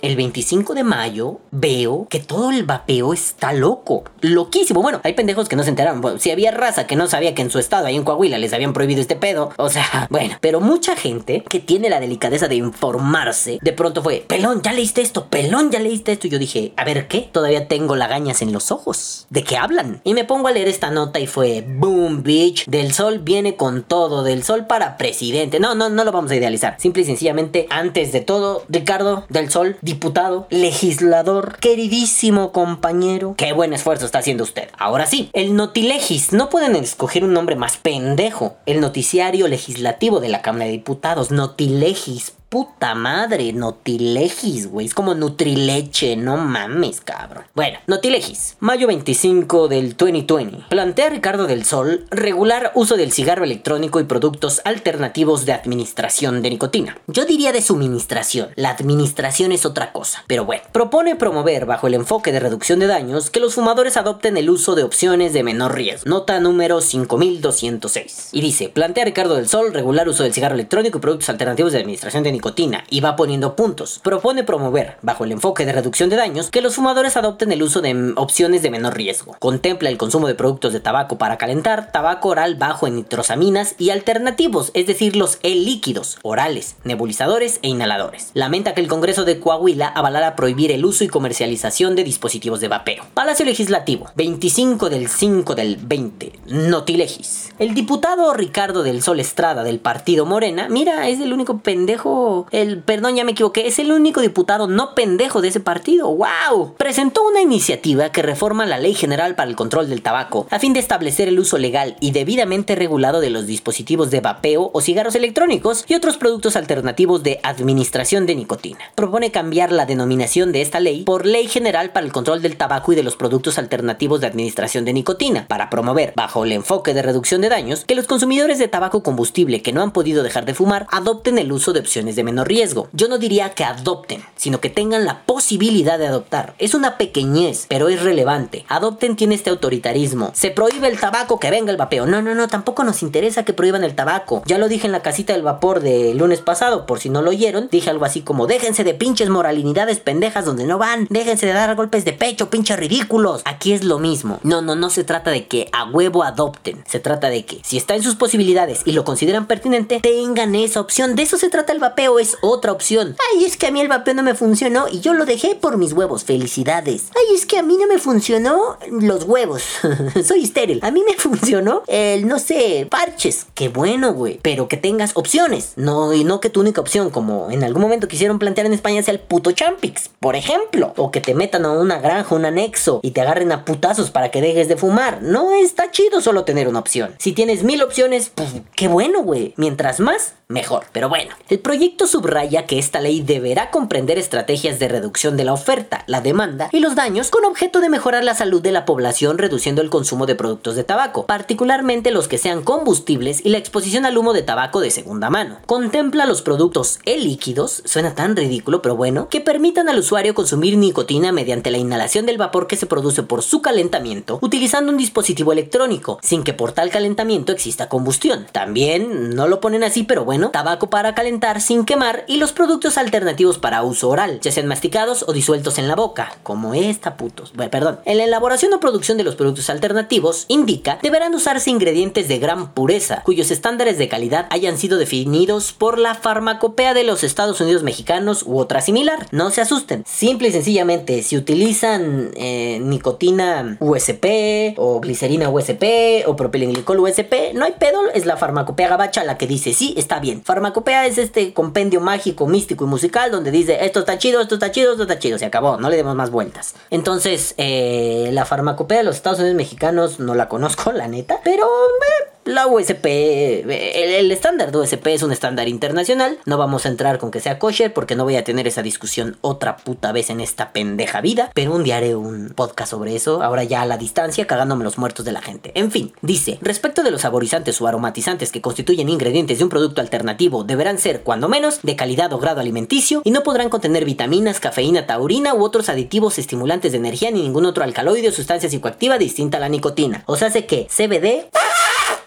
El 0.00 0.14
25 0.14 0.74
de 0.74 0.84
mayo 0.84 1.40
veo 1.50 2.06
que 2.08 2.20
todo 2.20 2.50
el 2.50 2.64
vapeo 2.64 3.12
está 3.12 3.52
loco. 3.52 4.04
Loquísimo. 4.20 4.80
Bueno, 4.80 5.00
hay 5.02 5.14
pendejos 5.14 5.48
que 5.48 5.56
no 5.56 5.64
se 5.64 5.70
enteraron. 5.70 6.20
Si 6.20 6.30
había 6.30 6.52
raza 6.52 6.86
que 6.86 6.94
no 6.94 7.08
sabía 7.08 7.34
que 7.34 7.42
en 7.42 7.50
su 7.50 7.58
estado, 7.58 7.86
ahí 7.86 7.96
en 7.96 8.04
Coahuila, 8.04 8.38
les 8.38 8.52
habían 8.52 8.72
prohibido 8.72 9.00
este 9.00 9.16
pedo. 9.16 9.50
O 9.56 9.68
sea, 9.70 10.06
bueno. 10.10 10.36
Pero 10.40 10.60
mucha 10.60 10.94
gente 10.94 11.42
que 11.48 11.58
tiene 11.58 11.90
la 11.90 11.98
delicadeza 11.98 12.46
de 12.46 12.54
de 12.98 13.72
pronto 13.72 14.02
fue, 14.02 14.24
pelón, 14.26 14.62
ya 14.62 14.72
leíste 14.72 15.00
esto, 15.00 15.26
pelón, 15.26 15.70
ya 15.70 15.78
leíste 15.78 16.12
esto. 16.12 16.26
Y 16.26 16.30
yo 16.30 16.38
dije, 16.38 16.72
a 16.76 16.84
ver 16.84 17.08
qué, 17.08 17.28
todavía 17.32 17.68
tengo 17.68 17.96
lagañas 17.96 18.42
en 18.42 18.52
los 18.52 18.70
ojos. 18.70 19.26
¿De 19.30 19.44
qué 19.44 19.56
hablan? 19.56 20.00
Y 20.04 20.14
me 20.14 20.24
pongo 20.24 20.48
a 20.48 20.52
leer 20.52 20.68
esta 20.68 20.90
nota 20.90 21.20
y 21.20 21.26
fue, 21.26 21.64
boom, 21.66 22.22
bitch, 22.22 22.66
del 22.66 22.92
sol 22.92 23.20
viene 23.20 23.56
con 23.56 23.82
todo, 23.82 24.22
del 24.22 24.42
sol 24.42 24.66
para 24.66 24.96
presidente. 24.96 25.60
No, 25.60 25.74
no, 25.74 25.88
no 25.88 26.04
lo 26.04 26.12
vamos 26.12 26.30
a 26.30 26.36
idealizar. 26.36 26.76
Simple 26.78 27.02
y 27.02 27.06
sencillamente, 27.06 27.66
antes 27.70 28.12
de 28.12 28.20
todo, 28.20 28.64
Ricardo 28.68 29.24
del 29.28 29.50
Sol, 29.50 29.76
diputado, 29.82 30.46
legislador, 30.50 31.58
queridísimo 31.60 32.52
compañero. 32.52 33.34
Qué 33.36 33.52
buen 33.52 33.72
esfuerzo 33.72 34.06
está 34.06 34.18
haciendo 34.18 34.44
usted. 34.44 34.68
Ahora 34.78 35.06
sí, 35.06 35.30
el 35.32 35.54
Notilegis. 35.54 36.32
No 36.32 36.48
pueden 36.50 36.76
escoger 36.76 37.24
un 37.24 37.32
nombre 37.32 37.56
más 37.56 37.76
pendejo. 37.76 38.56
El 38.66 38.80
noticiario 38.80 39.48
legislativo 39.48 40.20
de 40.20 40.28
la 40.28 40.42
Cámara 40.42 40.66
de 40.66 40.72
Diputados. 40.72 41.30
Notilegis 41.30 42.32
puta 42.48 42.94
madre, 42.94 43.52
Notilegis, 43.52 44.70
güey. 44.70 44.86
Es 44.86 44.94
como 44.94 45.14
Nutrileche, 45.14 46.16
no 46.16 46.38
mames, 46.38 47.00
cabrón. 47.02 47.44
Bueno, 47.54 47.78
Notilegis, 47.86 48.56
mayo 48.58 48.86
25 48.86 49.68
del 49.68 49.96
2020. 49.96 50.66
Plantea 50.70 51.10
Ricardo 51.10 51.46
del 51.46 51.64
Sol 51.64 52.06
regular 52.10 52.72
uso 52.74 52.96
del 52.96 53.12
cigarro 53.12 53.44
electrónico 53.44 54.00
y 54.00 54.04
productos 54.04 54.62
alternativos 54.64 55.44
de 55.44 55.52
administración 55.52 56.40
de 56.40 56.50
nicotina. 56.50 56.98
Yo 57.06 57.26
diría 57.26 57.52
de 57.52 57.60
suministración. 57.60 58.48
La 58.54 58.70
administración 58.70 59.52
es 59.52 59.66
otra 59.66 59.92
cosa. 59.92 60.24
Pero 60.26 60.44
bueno, 60.46 60.62
propone 60.72 61.16
promover 61.16 61.66
bajo 61.66 61.86
el 61.86 61.94
enfoque 61.94 62.32
de 62.32 62.40
reducción 62.40 62.78
de 62.78 62.86
daños 62.86 63.30
que 63.30 63.40
los 63.40 63.54
fumadores 63.54 63.96
adopten 63.96 64.36
el 64.36 64.48
uso 64.48 64.74
de 64.74 64.84
opciones 64.84 65.32
de 65.32 65.42
menor 65.42 65.74
riesgo. 65.74 66.08
Nota 66.08 66.40
número 66.40 66.80
5206. 66.80 68.30
Y 68.32 68.40
dice, 68.40 68.70
plantea 68.70 69.04
Ricardo 69.04 69.34
del 69.34 69.48
Sol 69.48 69.74
regular 69.74 70.08
uso 70.08 70.22
del 70.22 70.32
cigarro 70.32 70.54
electrónico 70.54 70.96
y 70.96 71.00
productos 71.02 71.28
alternativos 71.28 71.72
de 71.72 71.78
administración 71.78 72.22
de 72.22 72.32
nicotina 72.32 72.37
nicotina 72.38 72.84
y 72.88 73.00
va 73.00 73.16
poniendo 73.16 73.56
puntos. 73.56 74.00
Propone 74.02 74.44
promover, 74.44 74.96
bajo 75.02 75.24
el 75.24 75.32
enfoque 75.32 75.66
de 75.66 75.72
reducción 75.72 76.08
de 76.08 76.16
daños, 76.16 76.50
que 76.50 76.62
los 76.62 76.76
fumadores 76.76 77.16
adopten 77.16 77.50
el 77.50 77.62
uso 77.62 77.80
de 77.80 78.12
opciones 78.16 78.62
de 78.62 78.70
menor 78.70 78.96
riesgo. 78.96 79.36
Contempla 79.40 79.88
el 79.88 79.98
consumo 79.98 80.28
de 80.28 80.36
productos 80.36 80.72
de 80.72 80.78
tabaco 80.78 81.18
para 81.18 81.36
calentar, 81.36 81.90
tabaco 81.90 82.28
oral 82.28 82.54
bajo 82.54 82.86
en 82.86 82.94
nitrosaminas 82.94 83.74
y 83.76 83.90
alternativos, 83.90 84.70
es 84.74 84.86
decir, 84.86 85.16
los 85.16 85.38
e-líquidos, 85.42 86.18
orales, 86.22 86.76
nebulizadores 86.84 87.58
e 87.62 87.68
inhaladores. 87.68 88.30
Lamenta 88.34 88.72
que 88.72 88.80
el 88.80 88.88
Congreso 88.88 89.24
de 89.24 89.40
Coahuila 89.40 89.88
avalara 89.88 90.36
prohibir 90.36 90.70
el 90.70 90.84
uso 90.84 91.02
y 91.02 91.08
comercialización 91.08 91.96
de 91.96 92.04
dispositivos 92.04 92.60
de 92.60 92.68
vapeo. 92.68 93.04
Palacio 93.14 93.44
Legislativo, 93.44 94.10
25 94.14 94.90
del 94.90 95.08
5 95.08 95.54
del 95.56 95.76
20, 95.76 96.32
Notilegis. 96.46 97.52
El 97.58 97.74
diputado 97.74 98.32
Ricardo 98.32 98.84
del 98.84 99.02
Sol 99.02 99.18
Estrada 99.18 99.64
del 99.64 99.80
partido 99.80 100.24
Morena, 100.24 100.68
mira, 100.68 101.08
es 101.08 101.20
el 101.20 101.32
único 101.32 101.58
pendejo 101.58 102.27
el, 102.50 102.82
perdón, 102.82 103.16
ya 103.16 103.24
me 103.24 103.32
equivoqué, 103.32 103.66
es 103.66 103.78
el 103.78 103.92
único 103.92 104.20
diputado 104.20 104.66
no 104.66 104.94
pendejo 104.94 105.40
de 105.40 105.48
ese 105.48 105.60
partido. 105.60 106.08
¡Wow! 106.08 106.74
Presentó 106.76 107.26
una 107.26 107.40
iniciativa 107.40 108.10
que 108.10 108.22
reforma 108.22 108.66
la 108.66 108.78
Ley 108.78 108.94
General 108.94 109.34
para 109.34 109.50
el 109.50 109.56
Control 109.56 109.88
del 109.88 110.02
Tabaco 110.02 110.46
a 110.50 110.58
fin 110.58 110.72
de 110.72 110.80
establecer 110.80 111.28
el 111.28 111.38
uso 111.38 111.58
legal 111.58 111.96
y 112.00 112.12
debidamente 112.12 112.74
regulado 112.74 113.20
de 113.20 113.30
los 113.30 113.46
dispositivos 113.46 114.10
de 114.10 114.20
vapeo 114.20 114.70
o 114.72 114.80
cigarros 114.80 115.14
electrónicos 115.14 115.84
y 115.88 115.94
otros 115.94 116.16
productos 116.16 116.56
alternativos 116.56 117.22
de 117.22 117.40
administración 117.42 118.26
de 118.26 118.34
nicotina. 118.34 118.80
Propone 118.94 119.30
cambiar 119.30 119.72
la 119.72 119.86
denominación 119.86 120.52
de 120.52 120.62
esta 120.62 120.80
ley 120.80 121.02
por 121.04 121.26
Ley 121.26 121.48
General 121.48 121.90
para 121.90 122.06
el 122.06 122.12
Control 122.12 122.42
del 122.42 122.56
Tabaco 122.56 122.92
y 122.92 122.96
de 122.96 123.02
los 123.02 123.16
Productos 123.16 123.58
Alternativos 123.58 124.20
de 124.20 124.26
Administración 124.26 124.84
de 124.84 124.92
Nicotina 124.92 125.46
para 125.48 125.70
promover, 125.70 126.12
bajo 126.16 126.44
el 126.44 126.52
enfoque 126.52 126.94
de 126.94 127.02
reducción 127.02 127.40
de 127.40 127.48
daños, 127.48 127.84
que 127.84 127.94
los 127.94 128.06
consumidores 128.06 128.58
de 128.58 128.68
tabaco 128.68 129.02
combustible 129.02 129.62
que 129.62 129.72
no 129.72 129.82
han 129.82 129.92
podido 129.92 130.22
dejar 130.22 130.44
de 130.44 130.54
fumar 130.54 130.86
adopten 130.90 131.38
el 131.38 131.52
uso 131.52 131.72
de 131.72 131.80
opciones 131.80 132.16
de 132.18 132.24
menor 132.24 132.48
riesgo. 132.48 132.88
Yo 132.92 133.08
no 133.08 133.16
diría 133.16 133.54
que 133.54 133.64
adopten, 133.64 134.22
sino 134.36 134.60
que 134.60 134.68
tengan 134.68 135.06
la 135.06 135.22
posibilidad 135.24 135.98
de 135.98 136.08
adoptar. 136.08 136.54
Es 136.58 136.74
una 136.74 136.98
pequeñez, 136.98 137.66
pero 137.68 137.88
es 137.88 138.02
relevante. 138.02 138.66
Adopten 138.68 139.16
tiene 139.16 139.36
este 139.36 139.50
autoritarismo. 139.50 140.32
Se 140.34 140.50
prohíbe 140.50 140.88
el 140.88 140.98
tabaco, 140.98 141.38
que 141.38 141.50
venga 141.50 141.70
el 141.70 141.76
vapeo. 141.76 142.06
No, 142.06 142.20
no, 142.20 142.34
no, 142.34 142.48
tampoco 142.48 142.84
nos 142.84 143.02
interesa 143.02 143.44
que 143.44 143.52
prohíban 143.52 143.84
el 143.84 143.94
tabaco. 143.94 144.42
Ya 144.46 144.58
lo 144.58 144.68
dije 144.68 144.86
en 144.86 144.92
la 144.92 145.02
casita 145.02 145.32
del 145.32 145.42
vapor 145.42 145.80
de 145.80 146.12
lunes 146.14 146.40
pasado, 146.40 146.86
por 146.86 147.00
si 147.00 147.08
no 147.08 147.22
lo 147.22 147.30
oyeron. 147.30 147.68
Dije 147.70 147.90
algo 147.90 148.04
así 148.04 148.22
como, 148.22 148.46
déjense 148.46 148.84
de 148.84 148.94
pinches 148.94 149.28
moralinidades 149.28 150.00
pendejas 150.00 150.44
donde 150.44 150.66
no 150.66 150.78
van. 150.78 151.06
Déjense 151.10 151.46
de 151.46 151.52
dar 151.52 151.74
golpes 151.76 152.04
de 152.04 152.12
pecho, 152.12 152.50
pinches 152.50 152.78
ridículos. 152.78 153.42
Aquí 153.44 153.72
es 153.72 153.84
lo 153.84 153.98
mismo. 153.98 154.40
No, 154.42 154.60
no, 154.60 154.74
no 154.74 154.90
se 154.90 155.04
trata 155.04 155.30
de 155.30 155.46
que 155.46 155.68
a 155.72 155.88
huevo 155.88 156.24
adopten. 156.24 156.82
Se 156.86 156.98
trata 156.98 157.30
de 157.30 157.44
que 157.44 157.60
si 157.62 157.76
está 157.76 157.94
en 157.94 158.02
sus 158.02 158.16
posibilidades 158.16 158.82
y 158.84 158.92
lo 158.92 159.04
consideran 159.04 159.46
pertinente, 159.46 160.00
tengan 160.00 160.54
esa 160.54 160.80
opción. 160.80 161.14
De 161.14 161.22
eso 161.22 161.38
se 161.38 161.48
trata 161.48 161.72
el 161.72 161.78
vapeo 161.78 162.07
es 162.18 162.38
otra 162.40 162.72
opción. 162.72 163.16
Ay, 163.32 163.44
es 163.44 163.58
que 163.58 163.66
a 163.66 163.70
mí 163.70 163.80
el 163.80 163.88
vapeo 163.88 164.14
no 164.14 164.22
me 164.22 164.34
funcionó 164.34 164.86
y 164.90 165.00
yo 165.00 165.12
lo 165.12 165.26
dejé 165.26 165.54
por 165.54 165.76
mis 165.76 165.92
huevos. 165.92 166.24
Felicidades. 166.24 167.10
Ay, 167.14 167.34
es 167.34 167.44
que 167.44 167.58
a 167.58 167.62
mí 167.62 167.76
no 167.76 167.86
me 167.86 167.98
funcionó 167.98 168.78
los 168.90 169.24
huevos. 169.24 169.62
Soy 170.24 170.44
estéril. 170.44 170.80
A 170.82 170.90
mí 170.90 171.02
me 171.06 171.14
funcionó 171.18 171.82
el, 171.86 172.26
no 172.26 172.38
sé, 172.38 172.86
parches. 172.88 173.46
Qué 173.54 173.68
bueno, 173.68 174.14
güey. 174.14 174.40
Pero 174.42 174.68
que 174.68 174.78
tengas 174.78 175.12
opciones. 175.14 175.72
No, 175.76 176.14
y 176.14 176.24
no 176.24 176.40
que 176.40 176.50
tu 176.50 176.60
única 176.60 176.80
opción, 176.80 177.10
como 177.10 177.50
en 177.50 177.64
algún 177.64 177.82
momento 177.82 178.08
quisieron 178.08 178.38
plantear 178.38 178.66
en 178.66 178.72
España, 178.72 179.02
sea 179.02 179.12
el 179.12 179.20
puto 179.20 179.52
Champix, 179.52 180.08
por 180.20 180.36
ejemplo. 180.36 180.94
O 180.96 181.10
que 181.10 181.20
te 181.20 181.34
metan 181.34 181.64
a 181.64 181.72
una 181.72 181.98
granja, 181.98 182.34
un 182.34 182.44
anexo 182.44 183.00
y 183.02 183.10
te 183.10 183.20
agarren 183.20 183.52
a 183.52 183.64
putazos 183.64 184.10
para 184.10 184.30
que 184.30 184.40
dejes 184.40 184.68
de 184.68 184.76
fumar. 184.76 185.22
No 185.22 185.52
está 185.54 185.90
chido 185.90 186.20
solo 186.20 186.44
tener 186.44 186.68
una 186.68 186.78
opción. 186.78 187.14
Si 187.18 187.32
tienes 187.32 187.64
mil 187.64 187.82
opciones, 187.82 188.30
pues 188.34 188.48
qué 188.74 188.88
bueno, 188.88 189.22
güey. 189.22 189.54
Mientras 189.56 190.00
más, 190.00 190.34
mejor. 190.48 190.84
Pero 190.92 191.08
bueno, 191.08 191.34
el 191.48 191.58
proyecto 191.58 191.97
subraya 192.06 192.66
que 192.66 192.78
esta 192.78 193.00
ley 193.00 193.20
deberá 193.20 193.70
comprender 193.70 194.18
estrategias 194.18 194.78
de 194.78 194.88
reducción 194.88 195.36
de 195.36 195.44
la 195.44 195.52
oferta, 195.52 196.04
la 196.06 196.20
demanda 196.20 196.68
y 196.72 196.80
los 196.80 196.94
daños 196.94 197.30
con 197.30 197.44
objeto 197.44 197.80
de 197.80 197.88
mejorar 197.88 198.24
la 198.24 198.34
salud 198.34 198.62
de 198.62 198.72
la 198.72 198.84
población 198.84 199.38
reduciendo 199.38 199.82
el 199.82 199.90
consumo 199.90 200.26
de 200.26 200.34
productos 200.34 200.76
de 200.76 200.84
tabaco, 200.84 201.26
particularmente 201.26 202.10
los 202.10 202.28
que 202.28 202.38
sean 202.38 202.62
combustibles 202.62 203.44
y 203.44 203.50
la 203.50 203.58
exposición 203.58 204.06
al 204.06 204.16
humo 204.16 204.32
de 204.32 204.42
tabaco 204.42 204.80
de 204.80 204.90
segunda 204.90 205.30
mano. 205.30 205.58
Contempla 205.66 206.26
los 206.26 206.42
productos 206.42 206.98
e-líquidos, 207.04 207.82
suena 207.84 208.14
tan 208.14 208.36
ridículo 208.36 208.82
pero 208.82 208.96
bueno, 208.96 209.28
que 209.28 209.40
permitan 209.40 209.88
al 209.88 209.98
usuario 209.98 210.34
consumir 210.34 210.76
nicotina 210.76 211.32
mediante 211.32 211.70
la 211.70 211.78
inhalación 211.78 212.26
del 212.26 212.38
vapor 212.38 212.66
que 212.66 212.76
se 212.76 212.86
produce 212.86 213.22
por 213.22 213.42
su 213.42 213.62
calentamiento 213.62 214.38
utilizando 214.40 214.92
un 214.92 214.98
dispositivo 214.98 215.52
electrónico, 215.52 216.18
sin 216.22 216.42
que 216.42 216.52
por 216.52 216.72
tal 216.72 216.90
calentamiento 216.90 217.52
exista 217.52 217.88
combustión. 217.88 218.46
También 218.52 219.34
no 219.34 219.48
lo 219.48 219.60
ponen 219.60 219.84
así 219.84 220.02
pero 220.02 220.24
bueno, 220.24 220.50
tabaco 220.50 220.90
para 220.90 221.14
calentar 221.14 221.60
sin 221.60 221.84
quemar 221.88 222.24
y 222.28 222.36
los 222.36 222.52
productos 222.52 222.98
alternativos 222.98 223.58
para 223.58 223.82
uso 223.82 224.10
oral, 224.10 224.40
ya 224.40 224.52
sean 224.52 224.66
masticados 224.66 225.24
o 225.26 225.32
disueltos 225.32 225.78
en 225.78 225.88
la 225.88 225.96
boca, 225.96 226.30
como 226.42 226.74
esta 226.74 227.16
putos. 227.16 227.54
Bueno, 227.54 227.70
perdón. 227.70 228.00
En 228.04 228.18
la 228.18 228.24
elaboración 228.24 228.74
o 228.74 228.78
producción 228.78 229.16
de 229.16 229.24
los 229.24 229.36
productos 229.36 229.70
alternativos, 229.70 230.44
indica, 230.48 230.98
deberán 231.02 231.34
usarse 231.34 231.70
ingredientes 231.70 232.28
de 232.28 232.38
gran 232.38 232.74
pureza, 232.74 233.22
cuyos 233.24 233.50
estándares 233.50 233.96
de 233.96 234.06
calidad 234.06 234.46
hayan 234.50 234.76
sido 234.76 234.98
definidos 234.98 235.72
por 235.72 235.98
la 235.98 236.14
farmacopea 236.14 236.92
de 236.92 237.04
los 237.04 237.24
Estados 237.24 237.58
Unidos 237.62 237.82
mexicanos 237.82 238.42
u 238.44 238.58
otra 238.58 238.82
similar. 238.82 239.26
No 239.30 239.48
se 239.48 239.62
asusten. 239.62 240.04
Simple 240.06 240.48
y 240.48 240.52
sencillamente, 240.52 241.22
si 241.22 241.38
utilizan 241.38 242.32
eh, 242.36 242.80
nicotina 242.82 243.78
USP 243.80 244.74
o 244.76 245.00
glicerina 245.00 245.48
USP 245.48 246.24
o 246.26 246.36
propilenglicol 246.36 247.00
USP, 247.00 247.54
no 247.54 247.64
hay 247.64 247.72
pedo, 247.78 248.02
es 248.12 248.26
la 248.26 248.36
farmacopea 248.36 248.88
gabacha 248.88 249.24
la 249.24 249.38
que 249.38 249.46
dice 249.46 249.72
sí, 249.72 249.94
está 249.96 250.20
bien 250.20 250.42
Farmacopea 250.44 251.06
es 251.06 251.18
este 251.18 251.52
compendio 251.78 252.00
mágico, 252.00 252.48
místico 252.48 252.84
y 252.86 252.88
musical 252.88 253.30
donde 253.30 253.52
dice 253.52 253.84
esto 253.84 254.00
está 254.00 254.18
chido, 254.18 254.40
esto 254.40 254.56
está 254.56 254.72
chido, 254.72 254.90
esto 254.90 255.04
está 255.04 255.20
chido. 255.20 255.38
Se 255.38 255.46
acabó, 255.46 255.76
no 255.76 255.88
le 255.88 255.96
demos 255.96 256.16
más 256.16 256.28
vueltas. 256.28 256.74
Entonces, 256.90 257.54
eh, 257.56 258.30
la 258.32 258.44
farmacopea 258.44 258.98
de 258.98 259.04
los 259.04 259.14
Estados 259.14 259.38
Unidos 259.38 259.56
mexicanos 259.56 260.18
no 260.18 260.34
la 260.34 260.48
conozco, 260.48 260.90
la 260.92 261.06
neta. 261.06 261.38
Pero... 261.44 261.66
Eh, 261.66 262.37
la 262.48 262.66
USP, 262.66 263.04
el, 263.06 264.32
estándar 264.32 264.72
de 264.72 264.78
USP 264.78 265.06
es 265.08 265.22
un 265.22 265.32
estándar 265.32 265.68
internacional. 265.68 266.38
No 266.46 266.56
vamos 266.56 266.86
a 266.86 266.88
entrar 266.88 267.18
con 267.18 267.30
que 267.30 267.40
sea 267.40 267.58
kosher 267.58 267.92
porque 267.92 268.16
no 268.16 268.24
voy 268.24 268.36
a 268.36 268.44
tener 268.44 268.66
esa 268.66 268.80
discusión 268.80 269.36
otra 269.42 269.76
puta 269.76 270.12
vez 270.12 270.30
en 270.30 270.40
esta 270.40 270.72
pendeja 270.72 271.20
vida. 271.20 271.50
Pero 271.52 271.74
un 271.74 271.84
día 271.84 271.98
haré 271.98 272.16
un 272.16 272.54
podcast 272.56 272.90
sobre 272.90 273.14
eso, 273.14 273.42
ahora 273.42 273.64
ya 273.64 273.82
a 273.82 273.86
la 273.86 273.98
distancia, 273.98 274.46
cagándome 274.46 274.82
los 274.82 274.96
muertos 274.96 275.26
de 275.26 275.32
la 275.32 275.42
gente. 275.42 275.72
En 275.74 275.90
fin, 275.90 276.14
dice, 276.22 276.58
respecto 276.62 277.02
de 277.02 277.10
los 277.10 277.20
saborizantes 277.20 277.78
o 277.82 277.86
aromatizantes 277.86 278.50
que 278.50 278.62
constituyen 278.62 279.10
ingredientes 279.10 279.58
de 279.58 279.64
un 279.64 279.70
producto 279.70 280.00
alternativo, 280.00 280.64
deberán 280.64 280.96
ser, 280.96 281.20
cuando 281.20 281.50
menos, 281.50 281.80
de 281.82 281.96
calidad 281.96 282.32
o 282.32 282.38
grado 282.38 282.60
alimenticio 282.60 283.20
y 283.24 283.30
no 283.30 283.42
podrán 283.42 283.68
contener 283.68 284.06
vitaminas, 284.06 284.58
cafeína, 284.58 285.06
taurina 285.06 285.52
u 285.52 285.62
otros 285.62 285.90
aditivos 285.90 286.38
estimulantes 286.38 286.92
de 286.92 286.98
energía 286.98 287.30
ni 287.30 287.42
ningún 287.42 287.66
otro 287.66 287.84
alcaloide 287.84 288.30
o 288.30 288.32
sustancia 288.32 288.70
psicoactiva 288.70 289.18
distinta 289.18 289.58
a 289.58 289.60
la 289.60 289.68
nicotina. 289.68 290.22
O 290.24 290.36
sea, 290.36 290.48
hace 290.48 290.64
que 290.64 290.86
CBD 290.88 291.50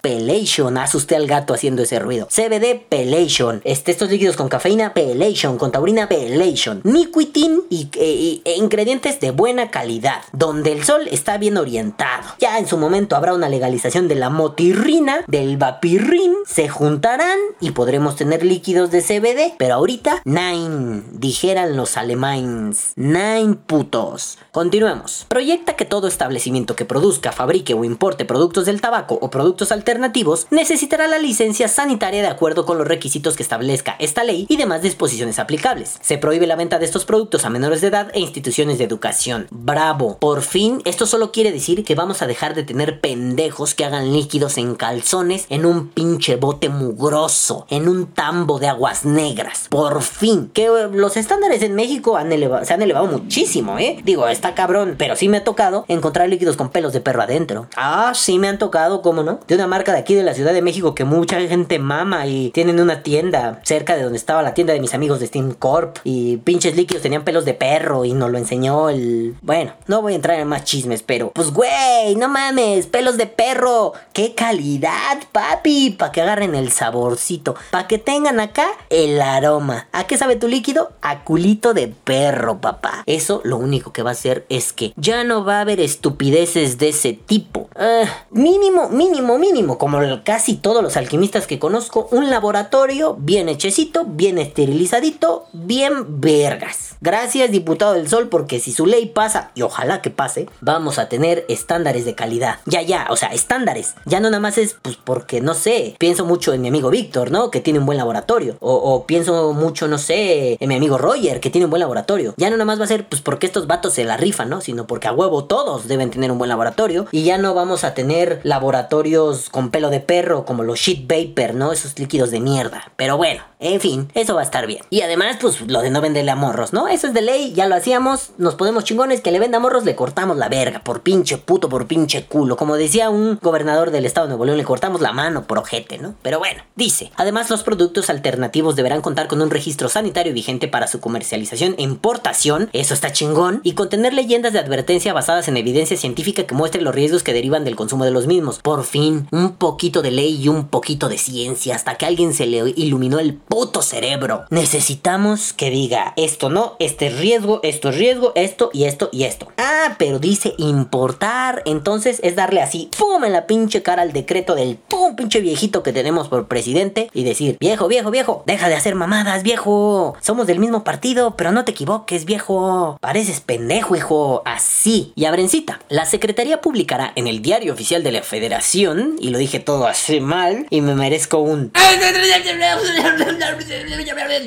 Pelation. 0.01 0.77
Asusté 0.77 1.15
al 1.15 1.27
gato 1.27 1.53
haciendo 1.53 1.83
ese 1.83 1.99
ruido. 1.99 2.27
CBD 2.27 2.81
Pelation. 2.89 3.61
Este, 3.63 3.91
estos 3.91 4.09
líquidos 4.09 4.35
con 4.35 4.49
cafeína 4.49 4.93
Pelation. 4.93 5.57
Con 5.57 5.71
taurina 5.71 6.09
Pelation. 6.09 6.81
Niquitin 6.83 7.61
y, 7.69 7.89
e, 7.93 8.41
e 8.43 8.57
ingredientes 8.57 9.19
de 9.19 9.31
buena 9.31 9.69
calidad. 9.69 10.21
Donde 10.33 10.71
el 10.71 10.83
sol 10.83 11.07
está 11.11 11.37
bien 11.37 11.57
orientado. 11.57 12.23
Ya 12.39 12.57
en 12.57 12.67
su 12.67 12.77
momento 12.77 13.15
habrá 13.15 13.33
una 13.33 13.47
legalización 13.47 14.07
de 14.07 14.15
la 14.15 14.29
motirrina, 14.29 15.23
del 15.27 15.57
vapirrin. 15.57 16.33
Se 16.47 16.67
juntarán 16.67 17.37
y 17.59 17.71
podremos 17.71 18.15
tener 18.15 18.43
líquidos 18.43 18.89
de 18.89 19.01
CBD. 19.01 19.55
Pero 19.57 19.75
ahorita, 19.75 20.21
nine. 20.25 21.03
Dijeran 21.11 21.77
los 21.77 21.97
alemanes. 21.97 22.93
Nine 22.95 23.55
putos. 23.67 24.39
Continuemos. 24.51 25.27
Proyecta 25.29 25.75
que 25.75 25.85
todo 25.85 26.07
establecimiento 26.07 26.75
que 26.75 26.85
produzca, 26.85 27.31
fabrique 27.31 27.75
o 27.75 27.83
importe 27.83 28.25
productos 28.25 28.65
del 28.65 28.81
tabaco 28.81 29.19
o 29.21 29.29
productos 29.29 29.71
alternativos 29.71 29.90
necesitará 29.99 31.07
la 31.07 31.19
licencia 31.19 31.67
sanitaria 31.67 32.21
de 32.21 32.27
acuerdo 32.27 32.65
con 32.65 32.77
los 32.77 32.87
requisitos 32.87 33.35
que 33.35 33.43
establezca 33.43 33.95
esta 33.99 34.23
ley 34.23 34.45
y 34.49 34.57
demás 34.57 34.81
disposiciones 34.81 35.39
aplicables. 35.39 35.97
Se 36.01 36.17
prohíbe 36.17 36.47
la 36.47 36.55
venta 36.55 36.79
de 36.79 36.85
estos 36.85 37.05
productos 37.05 37.45
a 37.45 37.49
menores 37.49 37.81
de 37.81 37.87
edad 37.87 38.09
e 38.13 38.19
instituciones 38.19 38.77
de 38.77 38.83
educación. 38.85 39.47
Bravo. 39.51 40.17
Por 40.19 40.41
fin, 40.41 40.81
esto 40.85 41.05
solo 41.05 41.31
quiere 41.31 41.51
decir 41.51 41.83
que 41.83 41.95
vamos 41.95 42.21
a 42.21 42.27
dejar 42.27 42.55
de 42.55 42.63
tener 42.63 42.99
pendejos 42.99 43.75
que 43.75 43.85
hagan 43.85 44.13
líquidos 44.13 44.57
en 44.57 44.75
calzones 44.75 45.45
en 45.49 45.65
un 45.65 45.89
pinche 45.89 46.35
bote 46.35 46.69
mugroso, 46.69 47.65
en 47.69 47.87
un 47.87 48.07
tambo 48.07 48.59
de 48.59 48.67
aguas 48.67 49.05
negras. 49.05 49.67
Por 49.69 50.01
fin. 50.01 50.51
Que 50.53 50.65
eh, 50.65 50.89
los 50.91 51.17
estándares 51.17 51.61
en 51.61 51.75
México 51.75 52.17
se 52.63 52.73
han 52.73 52.81
elevado 52.81 53.07
muchísimo, 53.07 53.77
¿eh? 53.79 53.99
Digo, 54.03 54.27
está 54.27 54.53
cabrón, 54.53 54.95
pero 54.97 55.15
sí 55.15 55.29
me 55.29 55.37
ha 55.37 55.43
tocado 55.43 55.85
encontrar 55.87 56.29
líquidos 56.29 56.57
con 56.57 56.69
pelos 56.69 56.93
de 56.93 57.01
perro 57.01 57.21
adentro. 57.21 57.67
Ah, 57.75 58.13
sí 58.15 58.39
me 58.39 58.47
han 58.47 58.57
tocado, 58.57 59.01
¿cómo 59.01 59.23
no? 59.23 59.39
De 59.47 59.55
una 59.55 59.67
marca 59.67 59.80
de 59.89 59.97
aquí 59.97 60.13
de 60.13 60.23
la 60.23 60.35
Ciudad 60.35 60.53
de 60.53 60.61
México 60.61 60.93
que 60.93 61.05
mucha 61.05 61.39
gente 61.41 61.79
mama 61.79 62.27
y 62.27 62.51
tienen 62.51 62.79
una 62.79 63.01
tienda 63.01 63.59
cerca 63.63 63.95
de 63.95 64.03
donde 64.03 64.17
estaba 64.17 64.43
la 64.43 64.53
tienda 64.53 64.73
de 64.73 64.79
mis 64.79 64.93
amigos 64.93 65.19
de 65.19 65.27
Steam 65.27 65.53
Corp 65.53 65.97
y 66.03 66.37
pinches 66.37 66.75
líquidos 66.75 67.01
tenían 67.01 67.23
pelos 67.23 67.45
de 67.45 67.55
perro 67.55 68.05
y 68.05 68.13
nos 68.13 68.29
lo 68.29 68.37
enseñó 68.37 68.89
el... 68.89 69.35
Bueno, 69.41 69.73
no 69.87 70.03
voy 70.03 70.13
a 70.13 70.17
entrar 70.17 70.39
en 70.39 70.47
más 70.47 70.65
chismes, 70.65 71.01
pero 71.01 71.31
pues 71.31 71.51
güey, 71.51 72.15
no 72.15 72.29
mames, 72.29 72.85
pelos 72.85 73.17
de 73.17 73.25
perro, 73.25 73.93
qué 74.13 74.35
calidad, 74.35 75.17
papi, 75.31 75.95
para 75.97 76.11
que 76.11 76.21
agarren 76.21 76.53
el 76.53 76.71
saborcito, 76.71 77.55
para 77.71 77.87
que 77.87 77.97
tengan 77.97 78.39
acá 78.39 78.67
el 78.89 79.19
aroma. 79.19 79.87
¿A 79.91 80.05
qué 80.05 80.17
sabe 80.17 80.35
tu 80.35 80.47
líquido? 80.47 80.91
A 81.01 81.23
culito 81.23 81.73
de 81.73 81.87
perro, 81.87 82.59
papá. 82.61 83.03
Eso 83.07 83.41
lo 83.43 83.57
único 83.57 83.93
que 83.93 84.03
va 84.03 84.11
a 84.11 84.13
hacer 84.13 84.45
es 84.49 84.73
que 84.73 84.93
ya 84.95 85.23
no 85.23 85.43
va 85.43 85.57
a 85.57 85.61
haber 85.61 85.79
estupideces 85.79 86.77
de 86.77 86.89
ese 86.89 87.13
tipo. 87.13 87.69
Ah, 87.75 88.03
mínimo, 88.29 88.89
mínimo, 88.89 89.37
mínimo, 89.37 89.70
como 89.77 89.99
casi 90.23 90.55
todos 90.55 90.83
los 90.83 90.97
alquimistas 90.97 91.47
que 91.47 91.59
conozco, 91.59 92.07
un 92.11 92.29
laboratorio 92.29 93.15
bien 93.19 93.49
hechecito, 93.49 94.05
bien 94.05 94.37
esterilizadito, 94.37 95.45
bien 95.53 96.21
vergas. 96.21 96.95
Gracias, 97.01 97.51
diputado 97.51 97.93
del 97.93 98.07
Sol, 98.07 98.29
porque 98.29 98.59
si 98.59 98.71
su 98.71 98.85
ley 98.85 99.07
pasa, 99.07 99.51
y 99.55 99.63
ojalá 99.63 100.01
que 100.01 100.09
pase, 100.09 100.47
vamos 100.61 100.99
a 100.99 101.09
tener 101.09 101.45
estándares 101.49 102.05
de 102.05 102.15
calidad. 102.15 102.59
Ya, 102.65 102.81
ya, 102.81 103.07
o 103.09 103.15
sea, 103.15 103.29
estándares. 103.29 103.95
Ya 104.05 104.19
no 104.19 104.29
nada 104.29 104.39
más 104.39 104.57
es, 104.57 104.75
pues, 104.81 104.97
porque, 104.97 105.41
no 105.41 105.53
sé, 105.53 105.95
pienso 105.97 106.25
mucho 106.25 106.53
en 106.53 106.61
mi 106.61 106.67
amigo 106.67 106.89
Víctor, 106.89 107.31
¿no? 107.31 107.49
Que 107.49 107.61
tiene 107.61 107.79
un 107.79 107.85
buen 107.85 107.97
laboratorio. 107.97 108.57
O, 108.59 108.73
o 108.73 109.05
pienso 109.05 109.53
mucho, 109.53 109.87
no 109.87 109.97
sé, 109.97 110.57
en 110.59 110.69
mi 110.69 110.75
amigo 110.75 110.97
Roger, 110.97 111.39
que 111.39 111.49
tiene 111.49 111.65
un 111.65 111.71
buen 111.71 111.79
laboratorio. 111.79 112.33
Ya 112.37 112.49
no 112.49 112.57
nada 112.57 112.65
más 112.65 112.79
va 112.79 112.85
a 112.85 112.87
ser, 112.87 113.07
pues, 113.07 113.21
porque 113.21 113.47
estos 113.47 113.67
vatos 113.67 113.93
se 113.93 114.03
la 114.03 114.17
rifan, 114.17 114.49
¿no? 114.49 114.61
Sino 114.61 114.87
porque 114.87 115.07
a 115.07 115.13
huevo 115.13 115.45
todos 115.45 115.87
deben 115.87 116.11
tener 116.11 116.31
un 116.31 116.37
buen 116.37 116.49
laboratorio. 116.49 117.07
Y 117.11 117.23
ya 117.23 117.37
no 117.37 117.53
vamos 117.53 117.83
a 117.83 117.93
tener 117.93 118.41
laboratorios 118.43 119.49
con 119.49 119.60
pelo 119.69 119.89
de 119.89 119.99
perro, 119.99 120.45
como 120.45 120.63
los 120.63 120.79
shit 120.79 121.07
vapor, 121.07 121.53
¿no? 121.53 121.71
Esos 121.71 121.97
líquidos 121.99 122.31
de 122.31 122.39
mierda. 122.39 122.91
Pero 122.95 123.17
bueno, 123.17 123.43
en 123.59 123.79
fin, 123.79 124.09
eso 124.15 124.33
va 124.33 124.41
a 124.41 124.43
estar 124.43 124.65
bien. 124.65 124.81
Y 124.89 125.01
además, 125.01 125.37
pues, 125.39 125.61
lo 125.61 125.81
de 125.81 125.91
no 125.91 126.01
venderle 126.01 126.31
a 126.31 126.35
morros, 126.35 126.73
¿no? 126.73 126.87
Eso 126.87 127.07
es 127.07 127.13
de 127.13 127.21
ley, 127.21 127.53
ya 127.53 127.67
lo 127.67 127.75
hacíamos. 127.75 128.31
Nos 128.39 128.55
podemos 128.55 128.83
chingones 128.83 129.21
que 129.21 129.31
le 129.31 129.39
venda 129.39 129.57
a 129.57 129.61
morros, 129.61 129.85
le 129.85 129.95
cortamos 129.95 130.37
la 130.37 130.49
verga. 130.49 130.79
Por 130.83 131.01
pinche 131.01 131.37
puto, 131.37 131.69
por 131.69 131.85
pinche 131.85 132.25
culo. 132.25 132.57
Como 132.57 132.75
decía 132.75 133.11
un 133.11 133.37
gobernador 133.39 133.91
del 133.91 134.05
estado 134.05 134.25
de 134.25 134.29
Nuevo 134.29 134.45
León, 134.45 134.57
le 134.57 134.63
cortamos 134.63 134.99
la 135.01 135.13
mano 135.13 135.43
por 135.43 135.59
ojete, 135.59 135.99
¿no? 135.99 136.15
Pero 136.23 136.39
bueno, 136.39 136.63
dice. 136.75 137.11
Además, 137.17 137.51
los 137.51 137.61
productos 137.61 138.09
alternativos 138.09 138.75
deberán 138.75 139.01
contar 139.01 139.27
con 139.27 139.41
un 139.41 139.51
registro 139.51 139.89
sanitario 139.89 140.33
vigente 140.33 140.67
para 140.67 140.87
su 140.87 140.99
comercialización 140.99 141.75
e 141.77 141.83
importación. 141.83 142.69
Eso 142.73 142.95
está 142.95 143.11
chingón. 143.11 143.61
Y 143.63 143.73
contener 143.73 144.13
leyendas 144.13 144.53
de 144.53 144.59
advertencia 144.59 145.13
basadas 145.13 145.47
en 145.47 145.57
evidencia 145.57 145.97
científica 145.97 146.43
que 146.43 146.55
muestre 146.55 146.81
los 146.81 146.95
riesgos 146.95 147.23
que 147.23 147.33
derivan 147.33 147.63
del 147.63 147.75
consumo 147.75 148.05
de 148.05 148.11
los 148.11 148.25
mismos. 148.25 148.59
Por 148.59 148.83
fin, 148.85 149.27
un 149.31 149.50
poquito 149.53 150.01
de 150.01 150.11
ley 150.11 150.41
y 150.41 150.47
un 150.47 150.67
poquito 150.67 151.09
de 151.09 151.17
ciencia 151.17 151.75
hasta 151.75 151.95
que 151.95 152.05
alguien 152.05 152.33
se 152.33 152.45
le 152.45 152.73
iluminó 152.75 153.19
el 153.19 153.35
puto 153.35 153.81
cerebro. 153.81 154.45
Necesitamos 154.49 155.53
que 155.53 155.69
diga 155.69 156.13
esto 156.17 156.49
no, 156.49 156.75
este 156.79 157.07
es 157.07 157.19
riesgo, 157.19 157.59
esto 157.63 157.89
es 157.89 157.97
riesgo, 157.97 158.31
esto 158.35 158.69
y 158.73 158.85
esto 158.85 159.09
y 159.11 159.23
esto. 159.23 159.47
Ah, 159.57 159.95
pero 159.97 160.19
dice 160.19 160.53
importar. 160.57 161.63
Entonces 161.65 162.19
es 162.23 162.35
darle 162.35 162.61
así, 162.61 162.89
pum, 162.97 163.23
en 163.23 163.33
la 163.33 163.47
pinche 163.47 163.81
cara 163.81 164.01
al 164.01 164.13
decreto 164.13 164.55
del 164.55 164.75
pum, 164.77 165.15
pinche 165.15 165.41
viejito 165.41 165.83
que 165.83 165.93
tenemos 165.93 166.27
por 166.27 166.47
presidente 166.47 167.09
y 167.13 167.23
decir, 167.23 167.57
viejo, 167.59 167.87
viejo, 167.87 168.11
viejo, 168.11 168.43
deja 168.45 168.69
de 168.69 168.75
hacer 168.75 168.95
mamadas, 168.95 169.43
viejo. 169.43 170.15
Somos 170.21 170.47
del 170.47 170.59
mismo 170.59 170.83
partido, 170.83 171.35
pero 171.35 171.51
no 171.51 171.65
te 171.65 171.71
equivoques, 171.71 172.25
viejo. 172.25 172.97
Pareces 173.01 173.41
pendejo, 173.41 173.95
hijo. 173.95 174.41
Así. 174.45 175.13
Y 175.15 175.25
abrencita. 175.25 175.79
La 175.89 176.05
Secretaría 176.05 176.61
publicará 176.61 177.11
en 177.15 177.27
el 177.27 177.41
Diario 177.41 177.73
Oficial 177.73 178.03
de 178.03 178.11
la 178.11 178.23
Federación, 178.23 179.15
y 179.19 179.29
lo 179.29 179.37
dije 179.41 179.59
todo 179.59 179.87
así 179.87 180.19
mal, 180.21 180.67
y 180.69 180.81
me 180.81 180.95
merezco 180.95 181.39
un... 181.39 181.71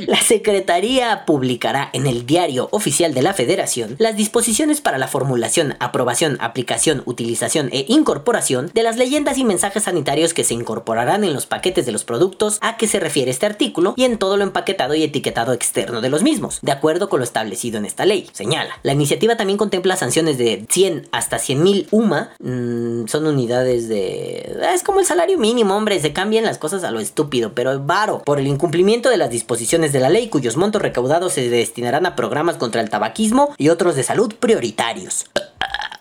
La 0.07 0.21
Secretaría 0.21 1.25
publicará 1.27 1.91
en 1.93 2.07
el 2.07 2.27
Diario 2.27 2.69
Oficial 2.71 3.13
de 3.13 3.23
la 3.23 3.35
Federación 3.35 3.97
las 3.99 4.17
disposiciones 4.17 4.81
para 4.81 4.99
la 4.99 5.09
formulación, 5.09 5.77
aprobación, 5.81 6.39
aplicación, 6.41 7.03
utilización 7.07 7.71
e 7.73 7.85
incorporación 7.89 8.71
de 8.73 8.83
las 8.83 8.97
leyendas 8.97 9.37
y 9.39 9.45
mensajes 9.45 9.85
sanitarios 9.85 10.33
que 10.33 10.45
se 10.45 10.55
incorporarán 10.55 11.25
en 11.25 11.35
los 11.35 11.47
paquetes 11.47 11.87
de 11.87 11.93
los 11.93 12.05
productos 12.05 12.59
a 12.61 12.77
que 12.77 12.87
se 12.87 13.01
refiere 13.01 13.31
este 13.31 13.47
artículo 13.47 13.95
y 13.97 14.05
en 14.05 14.19
todo 14.19 14.37
lo 14.37 14.45
empaquetado 14.45 14.95
y 14.95 15.03
etiquetado 15.03 15.53
externo 15.53 16.01
de 16.01 16.11
los 16.11 16.23
mismos, 16.23 16.61
de 16.63 16.73
acuerdo 16.73 17.09
con 17.09 17.19
lo 17.19 17.25
establecido 17.25 17.79
en 17.79 17.85
esta 17.85 18.07
ley. 18.07 18.29
Señala. 18.33 18.79
La 18.83 18.93
iniciativa 18.93 19.37
también 19.37 19.59
contempla 19.59 19.97
sanciones 19.97 20.39
de 20.39 20.67
100 20.69 21.09
hasta 21.11 21.39
100 21.39 21.63
mil 21.63 21.89
UMA. 21.91 22.31
mm, 22.39 23.09
son 23.09 23.27
unidades 23.27 23.89
de... 23.89 24.55
Es 24.75 24.83
como 24.83 24.99
el 24.99 25.07
salario 25.07 25.39
mínimo, 25.39 25.77
hombre. 25.77 26.01
Se 26.01 26.13
cambian 26.13 26.43
las 26.43 26.59
cosas 26.59 26.83
a 26.83 26.91
lo 26.91 26.99
estúpido, 26.99 27.55
pero 27.55 27.71
es 27.71 27.87
varo. 27.87 28.23
Por 28.25 28.41
el 28.41 28.49
incumplimiento 28.49 29.09
de 29.09 29.17
las 29.17 29.31
disposiciones 29.31 29.93
de 29.93 30.01
la 30.01 30.11
ley 30.11 30.29
cuyos 30.29 30.57
montos 30.57 30.83
recaudados 30.83 31.35
se 31.35 31.49
destinarán 31.49 32.07
a 32.07 32.17
programas 32.17 32.57
contra 32.57 32.81
el 32.81 32.91
tabaquismo 32.91 33.55
y 33.57 33.69
otros 33.69 33.95
de 33.95 34.03
salud 34.03 34.35
prioritarios. 34.35 35.27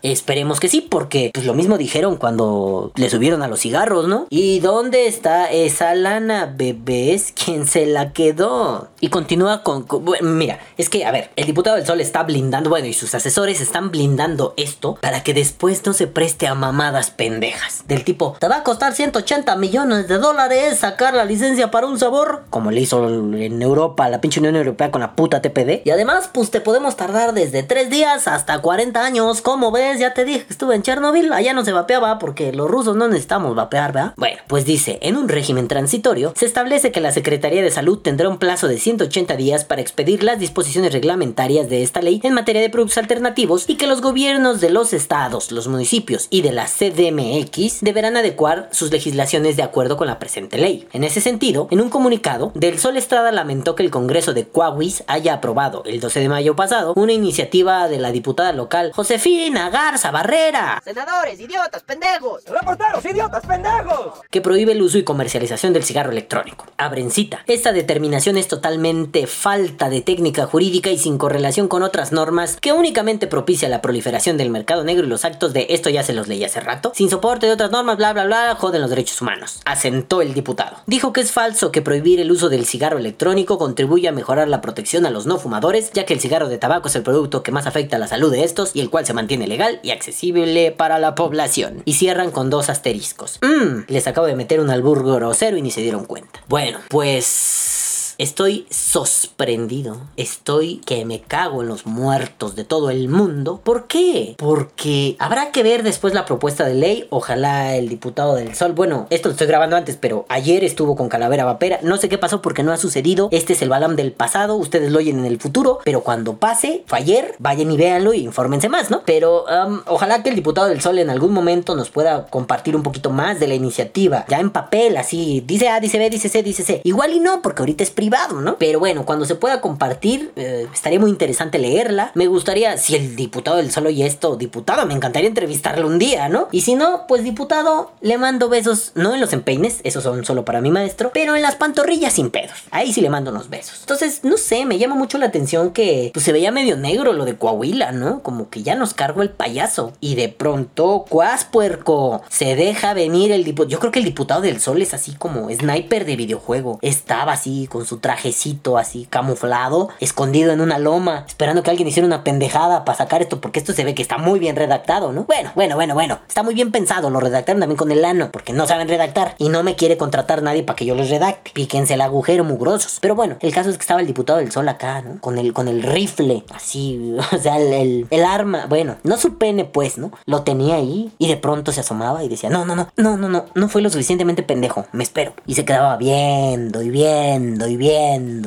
Esperemos 0.04 0.60
que 0.60 0.68
sí, 0.68 0.82
porque 0.82 1.32
pues 1.34 1.46
lo 1.46 1.54
mismo 1.54 1.78
dijeron 1.78 2.18
cuando 2.18 2.92
le 2.96 3.10
subieron 3.10 3.42
a 3.42 3.48
los 3.48 3.62
cigarros, 3.62 4.08
¿no? 4.10 4.28
¿Y 4.30 4.60
dónde 4.60 5.08
está 5.08 5.50
esa 5.50 5.96
lana, 5.96 6.54
bebés? 6.56 7.34
¿Quién 7.46 7.66
se 7.68 7.86
la 7.86 8.12
quedó? 8.12 8.90
Y 9.00 9.08
continúa 9.08 9.64
con, 9.64 9.86
bueno, 9.88 10.30
mira, 10.30 10.60
es 10.78 10.90
que, 10.90 11.06
a 11.06 11.12
ver, 11.12 11.32
el 11.38 11.46
diputado 11.46 11.78
del 11.78 11.86
Sol 11.86 12.02
está 12.02 12.24
blindando, 12.24 12.70
bueno, 12.70 12.88
y 12.88 12.94
sus 12.94 13.16
asesores 13.16 13.62
están 13.62 13.92
blindando 13.92 14.54
esto 14.58 14.96
para 15.02 15.24
que 15.24 15.34
después 15.34 15.86
no 15.86 15.94
se 15.94 16.08
preste 16.08 16.48
a 16.48 16.56
mamadas 16.56 17.10
pendejas. 17.10 17.84
Del 17.88 18.04
tipo, 18.04 18.36
te 18.40 18.50
va 18.50 18.58
a 18.58 18.64
costar 18.64 18.94
180 18.94 19.56
millones 19.56 20.10
de 20.10 20.18
dólares 20.18 20.80
sacar 20.80 21.14
la 21.14 21.24
licencia 21.24 21.72
para 21.72 21.88
un 21.88 21.98
sabor, 21.98 22.44
como 22.50 22.72
le 22.72 22.82
hizo 22.82 23.08
en 23.08 23.62
Europa, 23.62 24.10
la 24.10 24.20
pinche 24.20 24.42
Unión 24.42 24.58
Europea 24.58 24.92
con 24.92 25.00
la 25.00 25.16
puta 25.16 25.42
TPD. 25.42 25.82
Y 25.86 25.92
además, 25.92 26.30
pues 26.34 26.52
te 26.52 26.60
podemos 26.60 26.98
tardar 26.98 27.34
desde 27.34 27.64
3 27.64 27.90
días 27.90 28.28
hasta 28.28 28.60
40 28.60 29.02
años. 29.02 29.42
¿Cómo 29.42 29.72
Ya 30.00 30.14
te 30.14 30.26
dije 30.26 30.46
que 30.46 30.54
estuve 30.54 30.76
en 30.76 30.82
Chernobyl. 30.82 31.32
Allá 31.34 31.54
no 31.54 31.64
se 31.64 31.72
vapeaba 31.72 32.20
porque 32.20 32.52
los 32.52 32.70
rusos 32.70 32.96
no 32.96 33.08
necesitamos 33.08 33.56
vapear, 33.56 33.94
¿verdad? 33.94 34.14
Bueno, 34.18 34.38
pues 34.48 34.66
dice, 34.66 34.98
en 35.02 35.18
un 35.18 35.30
régimen 35.30 35.68
transitorio, 35.68 36.34
se 36.36 36.46
establece 36.46 36.92
que 36.92 37.02
la 37.02 37.12
Secretaría 37.12 37.62
de 37.62 37.72
Salud 37.72 38.00
tendrá 38.00 38.30
un 38.30 38.38
plazo 38.38 38.68
de 38.68 38.78
180 38.78 39.36
días 39.36 39.66
para 39.66 39.82
expedir 39.82 40.24
las 40.24 40.40
disposiciones 40.40 40.94
reglamentarias 40.94 41.70
de 41.70 41.84
esta 41.84 42.02
ley 42.02 42.22
en 42.24 42.34
materia 42.34 42.62
de 42.62 42.70
productos 42.70 42.98
alternativos 42.98 43.66
y 43.68 43.76
que 43.76 43.88
los 43.88 44.02
gobiernos 44.02 44.62
de 44.62 44.70
los 44.70 44.94
estados, 44.94 45.52
los 45.52 45.68
municipios 45.68 46.28
y 46.30 46.42
de 46.42 46.52
la 46.52 46.66
CDMX 46.66 47.82
deberán 47.82 48.18
adecuar 48.18 48.70
sus 48.72 48.92
legislaciones 48.92 49.56
de 49.58 49.64
acuerdo 49.64 49.98
con 49.98 50.08
la 50.08 50.20
presente 50.20 50.58
ley. 50.58 50.88
En 50.94 51.04
ese 51.04 51.22
sentido, 51.22 51.68
en 51.72 51.82
un 51.82 51.90
comunicado, 51.90 52.52
Del 52.56 52.80
Sol 52.80 52.98
Estrada 52.98 53.32
lamentó 53.32 53.76
que 53.76 53.84
el 53.84 53.92
Congreso 53.92 54.34
de 54.34 54.48
Coahuis 54.48 55.04
haya 55.08 55.34
aprobado 55.34 55.84
el 55.86 56.00
12 56.00 56.20
de 56.20 56.30
mayo 56.30 56.56
pasado 56.56 56.94
una 56.96 57.14
iniciativa 57.14 57.88
de 57.88 58.00
la 58.00 58.12
diputada 58.12 58.54
local 58.54 58.92
Josefina 58.94 59.70
Garza, 59.84 60.12
Barrera, 60.12 60.82
Senadores, 60.82 61.38
idiotas, 61.42 61.84
pendejos. 61.84 62.46
¡Reporteros, 62.46 63.04
idiotas, 63.04 63.46
pendejos! 63.46 64.22
que 64.32 64.40
prohíbe 64.40 64.72
el 64.72 64.82
uso 64.82 64.98
y 64.98 65.04
comercialización 65.04 65.74
del 65.74 65.84
cigarro 65.84 66.12
electrónico. 66.12 66.68
Abren 66.78 67.12
cita. 67.12 67.44
Esta 67.48 67.74
determinación 67.74 68.38
es 68.38 68.48
totalmente 68.48 69.28
falta 69.28 69.90
de 69.90 70.00
técnica 70.00 70.46
jurídica 70.46 70.90
y 70.90 70.98
sin 70.98 71.18
correlación 71.18 71.68
con 71.68 71.84
otras 71.84 72.14
normas 72.14 72.58
que 72.62 72.72
únicamente 72.72 73.28
propicia 73.28 73.68
la 73.68 73.82
proliferación 73.82 74.38
del 74.38 74.52
mercado 74.52 74.86
negro 74.86 75.06
y 75.06 75.10
los 75.10 75.26
actos 75.26 75.52
de 75.52 75.68
esto 75.72 75.90
ya 75.90 76.02
se 76.02 76.14
los 76.14 76.30
leí 76.30 76.46
hace 76.46 76.62
rato, 76.62 76.94
sin 76.96 77.10
soporte 77.10 77.48
de 77.48 77.52
otras 77.52 77.72
normas, 77.72 77.98
bla 77.98 78.14
bla 78.14 78.24
bla, 78.24 78.56
joden 78.56 78.80
los 78.80 78.90
derechos 78.90 79.22
humanos. 79.22 79.60
Asentó 79.66 80.22
el 80.22 80.34
diputado. 80.34 80.78
Dijo 80.88 81.12
que 81.12 81.20
es 81.20 81.34
falso 81.34 81.74
que 81.74 81.82
prohibir 81.82 82.22
el 82.22 82.32
uso 82.32 82.48
del 82.48 82.66
cigarro 82.66 83.00
electrónico 83.00 83.58
contribuye 83.58 84.08
a 84.08 84.14
mejorar 84.14 84.48
la 84.48 84.62
protección 84.62 85.06
a 85.06 85.10
los 85.10 85.26
no 85.26 85.38
fumadores, 85.38 85.92
ya 85.92 86.06
que 86.06 86.14
el 86.14 86.22
cigarro 86.22 86.48
de 86.48 86.58
tabaco 86.58 86.88
es 86.88 86.96
el 86.96 87.04
producto 87.04 87.44
que 87.44 87.52
más 87.52 87.68
afecta 87.68 87.98
a 87.98 88.00
la 88.00 88.08
salud 88.08 88.32
de 88.32 88.46
estos 88.46 88.74
y 88.74 88.80
el 88.80 88.90
cual 88.90 89.06
se 89.06 89.14
mantiene 89.14 89.46
legal 89.46 89.73
y 89.82 89.92
accesible 89.92 90.72
para 90.72 91.00
la 91.00 91.16
población. 91.16 91.82
Y 91.86 91.94
cierran 91.94 92.32
con 92.32 92.50
dos 92.50 92.70
asteriscos. 92.70 93.40
Mmm, 93.42 93.86
les 93.88 94.08
acabo 94.08 94.28
de 94.28 94.36
meter 94.36 94.60
un 94.60 94.70
albur 94.70 95.04
grosero 95.04 95.58
y 95.58 95.62
ni 95.62 95.72
se 95.72 95.82
dieron 95.82 96.06
cuenta. 96.06 96.44
Bueno, 96.48 96.80
pues... 96.90 97.83
Estoy 98.18 98.68
sorprendido. 98.70 99.98
Estoy 100.18 100.78
que 100.86 101.04
me 101.06 101.22
cago 101.22 101.62
en 101.62 101.68
los 101.68 101.86
muertos 101.86 102.56
de 102.56 102.64
todo 102.64 102.90
el 102.90 103.10
mundo. 103.10 103.60
¿Por 103.64 103.88
qué? 103.88 104.36
Porque 104.38 105.16
habrá 105.20 105.52
que 105.52 105.64
ver 105.64 105.84
después 105.84 106.14
la 106.14 106.26
propuesta 106.26 106.66
de 106.66 106.76
ley. 106.76 107.08
Ojalá 107.10 107.76
el 107.76 107.90
diputado 107.90 108.36
del 108.36 108.54
Sol. 108.56 108.74
Bueno, 108.74 109.08
esto 109.10 109.30
lo 109.30 109.34
estoy 109.34 109.48
grabando 109.48 109.76
antes, 109.76 109.98
pero 110.00 110.26
ayer 110.30 110.64
estuvo 110.64 110.96
con 110.96 111.10
Calavera 111.10 111.46
Vapera. 111.46 111.80
No 111.82 111.98
sé 111.98 112.10
qué 112.10 112.18
pasó 112.18 112.42
porque 112.42 112.64
no 112.64 112.72
ha 112.72 112.78
sucedido. 112.78 113.30
Este 113.32 113.54
es 113.54 113.62
el 113.62 113.70
balam 113.70 113.96
del 113.96 114.12
pasado. 114.12 114.56
Ustedes 114.56 114.92
lo 114.92 115.00
oyen 115.00 115.20
en 115.20 115.26
el 115.26 115.40
futuro. 115.40 115.80
Pero 115.84 116.02
cuando 116.02 116.38
pase, 116.38 116.84
fue 116.86 117.00
ayer. 117.00 117.36
Vayan 117.40 117.72
y 117.72 117.78
véanlo 117.78 118.14
y 118.14 118.24
infórmense 118.24 118.70
más, 118.70 118.92
¿no? 118.92 119.02
Pero 119.06 119.46
um, 119.46 119.82
ojalá 119.88 120.22
que 120.22 120.30
el 120.30 120.36
diputado 120.36 120.68
del 120.68 120.82
Sol 120.82 121.00
en 121.00 121.10
algún 121.10 121.34
momento 121.34 121.76
nos 121.76 121.90
pueda 121.90 122.28
compartir 122.28 122.76
un 122.76 122.84
poquito 122.84 123.10
más 123.10 123.40
de 123.40 123.48
la 123.48 123.56
iniciativa. 123.56 124.26
Ya 124.30 124.40
en 124.40 124.52
papel, 124.52 124.98
así. 124.98 125.44
Dice 125.46 125.70
A, 125.70 125.80
dice 125.80 125.98
B, 125.98 126.10
dice 126.10 126.30
C, 126.30 126.44
dice 126.44 126.64
C. 126.64 126.82
Igual 126.84 127.14
y 127.14 127.20
no, 127.20 127.42
porque 127.42 127.62
ahorita 127.62 127.84
es 127.84 127.92
privado, 128.04 128.42
¿no? 128.42 128.58
Pero 128.58 128.80
bueno, 128.80 129.06
cuando 129.06 129.24
se 129.24 129.36
pueda 129.36 129.62
compartir, 129.62 130.34
eh, 130.36 130.68
estaría 130.74 131.00
muy 131.00 131.10
interesante 131.10 131.58
leerla. 131.58 132.12
Me 132.16 132.28
gustaría, 132.28 132.78
si 132.78 132.98
el 132.98 133.16
diputado 133.16 133.58
del 133.58 133.72
solo 133.72 133.90
y 133.90 134.04
esto, 134.04 134.36
diputado, 134.36 134.86
me 134.86 134.94
encantaría 134.94 135.30
entrevistarlo 135.30 135.88
un 135.88 136.00
día, 136.00 136.28
¿no? 136.28 136.50
Y 136.52 136.62
si 136.62 136.76
no, 136.76 137.06
pues 137.08 137.24
diputado, 137.24 137.94
le 138.02 138.18
mando 138.18 138.50
besos, 138.50 138.92
no 138.96 139.14
en 139.14 139.22
los 139.22 139.32
empeines, 139.32 139.80
esos 139.86 140.04
son 140.04 140.26
solo 140.26 140.44
para 140.44 140.60
mi 140.60 140.70
maestro, 140.70 141.12
pero 141.14 141.38
en 141.38 141.42
las 141.42 141.56
pantorrillas 141.56 142.12
sin 142.12 142.30
pedos. 142.30 142.58
Ahí 142.72 142.92
sí 142.92 143.00
le 143.00 143.10
mando 143.10 143.32
unos 143.32 143.50
besos. 143.50 143.78
Entonces, 143.80 144.20
no 144.24 144.36
sé, 144.36 144.66
me 144.66 144.78
llama 144.78 144.96
mucho 144.96 145.18
la 145.18 145.28
atención 145.28 145.72
que 145.72 146.12
pues, 146.14 146.26
se 146.26 146.34
veía 146.34 146.52
medio 146.52 146.76
negro 146.76 147.14
lo 147.14 147.24
de 147.24 147.38
Coahuila, 147.38 147.94
¿no? 147.94 148.22
Como 148.22 148.50
que 148.50 148.64
ya 148.64 148.76
nos 148.76 148.94
cargo 148.94 149.22
el 149.22 149.30
payaso. 149.30 149.94
Y 150.02 150.16
de 150.16 150.28
pronto, 150.28 151.06
cuas 151.08 151.46
puerco, 151.46 152.22
se 152.28 152.58
deja 152.58 152.94
venir 152.94 153.32
el 153.32 153.46
diputado. 153.46 153.70
Yo 153.70 153.80
creo 153.80 153.94
que 153.94 154.00
el 154.00 154.06
diputado 154.06 154.42
del 154.42 154.60
sol 154.60 154.82
es 154.82 154.94
así 154.94 155.14
como 155.14 155.50
sniper 155.50 156.04
de 156.04 156.18
videojuego. 156.18 156.80
Estaba 156.82 157.32
así 157.32 157.68
con 157.68 157.86
su 157.86 157.93
trajecito 157.98 158.78
así 158.78 159.08
camuflado, 159.10 159.90
escondido 160.00 160.52
en 160.52 160.62
una 160.62 160.80
loma, 160.80 161.26
esperando 161.28 161.64
que 161.64 161.70
alguien 161.70 161.88
hiciera 161.88 162.08
una 162.08 162.24
pendejada 162.24 162.86
para 162.86 162.98
sacar 162.98 163.22
esto, 163.22 163.42
porque 163.42 163.60
esto 163.60 163.74
se 163.74 163.84
ve 163.84 163.96
que 163.96 164.02
está 164.02 164.18
muy 164.18 164.40
bien 164.40 164.56
redactado, 164.56 165.12
¿no? 165.12 165.24
Bueno, 165.26 165.52
bueno, 165.56 165.76
bueno, 165.76 165.94
bueno, 165.94 166.20
está 166.28 166.44
muy 166.44 166.54
bien 166.54 166.72
pensado, 166.72 167.10
lo 167.10 167.20
redactaron 167.20 167.60
también 167.60 167.78
con 167.78 167.92
el 167.92 168.04
ano, 168.06 168.30
porque 168.32 168.54
no 168.54 168.68
saben 168.68 168.88
redactar 168.88 169.36
y 169.38 169.50
no 169.50 169.64
me 169.64 169.76
quiere 169.76 169.98
contratar 169.98 170.42
nadie 170.42 170.64
para 170.64 170.76
que 170.76 170.86
yo 170.86 170.96
les 170.96 171.10
redacte. 171.10 171.52
Píquense 171.54 171.94
el 171.94 172.02
agujero, 172.02 172.44
mugrosos. 172.44 173.00
Pero 173.02 173.16
bueno, 173.16 173.38
el 173.40 173.54
caso 173.54 173.70
es 173.70 173.78
que 173.78 173.82
estaba 173.82 174.02
el 174.02 174.08
diputado 174.08 174.40
del 174.40 174.52
sol 174.52 174.68
acá, 174.70 175.02
¿no? 175.02 175.20
Con 175.20 175.38
el, 175.38 175.54
con 175.54 175.68
el 175.68 175.84
rifle, 175.84 176.44
así, 176.54 177.16
o 177.32 177.38
sea, 177.38 177.58
el, 177.58 177.74
el, 177.74 178.08
el 178.10 178.24
arma, 178.24 178.66
bueno, 178.68 178.98
no 179.04 179.18
su 179.18 179.38
pene, 179.38 179.66
pues, 179.66 179.98
¿no? 179.98 180.12
Lo 180.26 180.44
tenía 180.44 180.76
ahí 180.76 181.12
y 181.18 181.28
de 181.28 181.38
pronto 181.38 181.72
se 181.72 181.82
asomaba 181.82 182.24
y 182.24 182.30
decía, 182.30 182.50
no, 182.50 182.66
no, 182.66 182.76
no, 182.76 182.90
no, 182.98 183.18
no, 183.18 183.30
no, 183.30 183.46
no 183.54 183.70
fue 183.70 183.82
lo 183.82 183.90
suficientemente 183.90 184.44
pendejo, 184.44 184.86
me 184.92 185.04
espero. 185.04 185.34
Y 185.46 185.56
se 185.56 185.66
quedaba 185.66 185.98
viendo 185.98 186.82
y 186.82 186.90
viendo 186.90 187.68
y 187.68 187.78
viendo. 187.78 187.83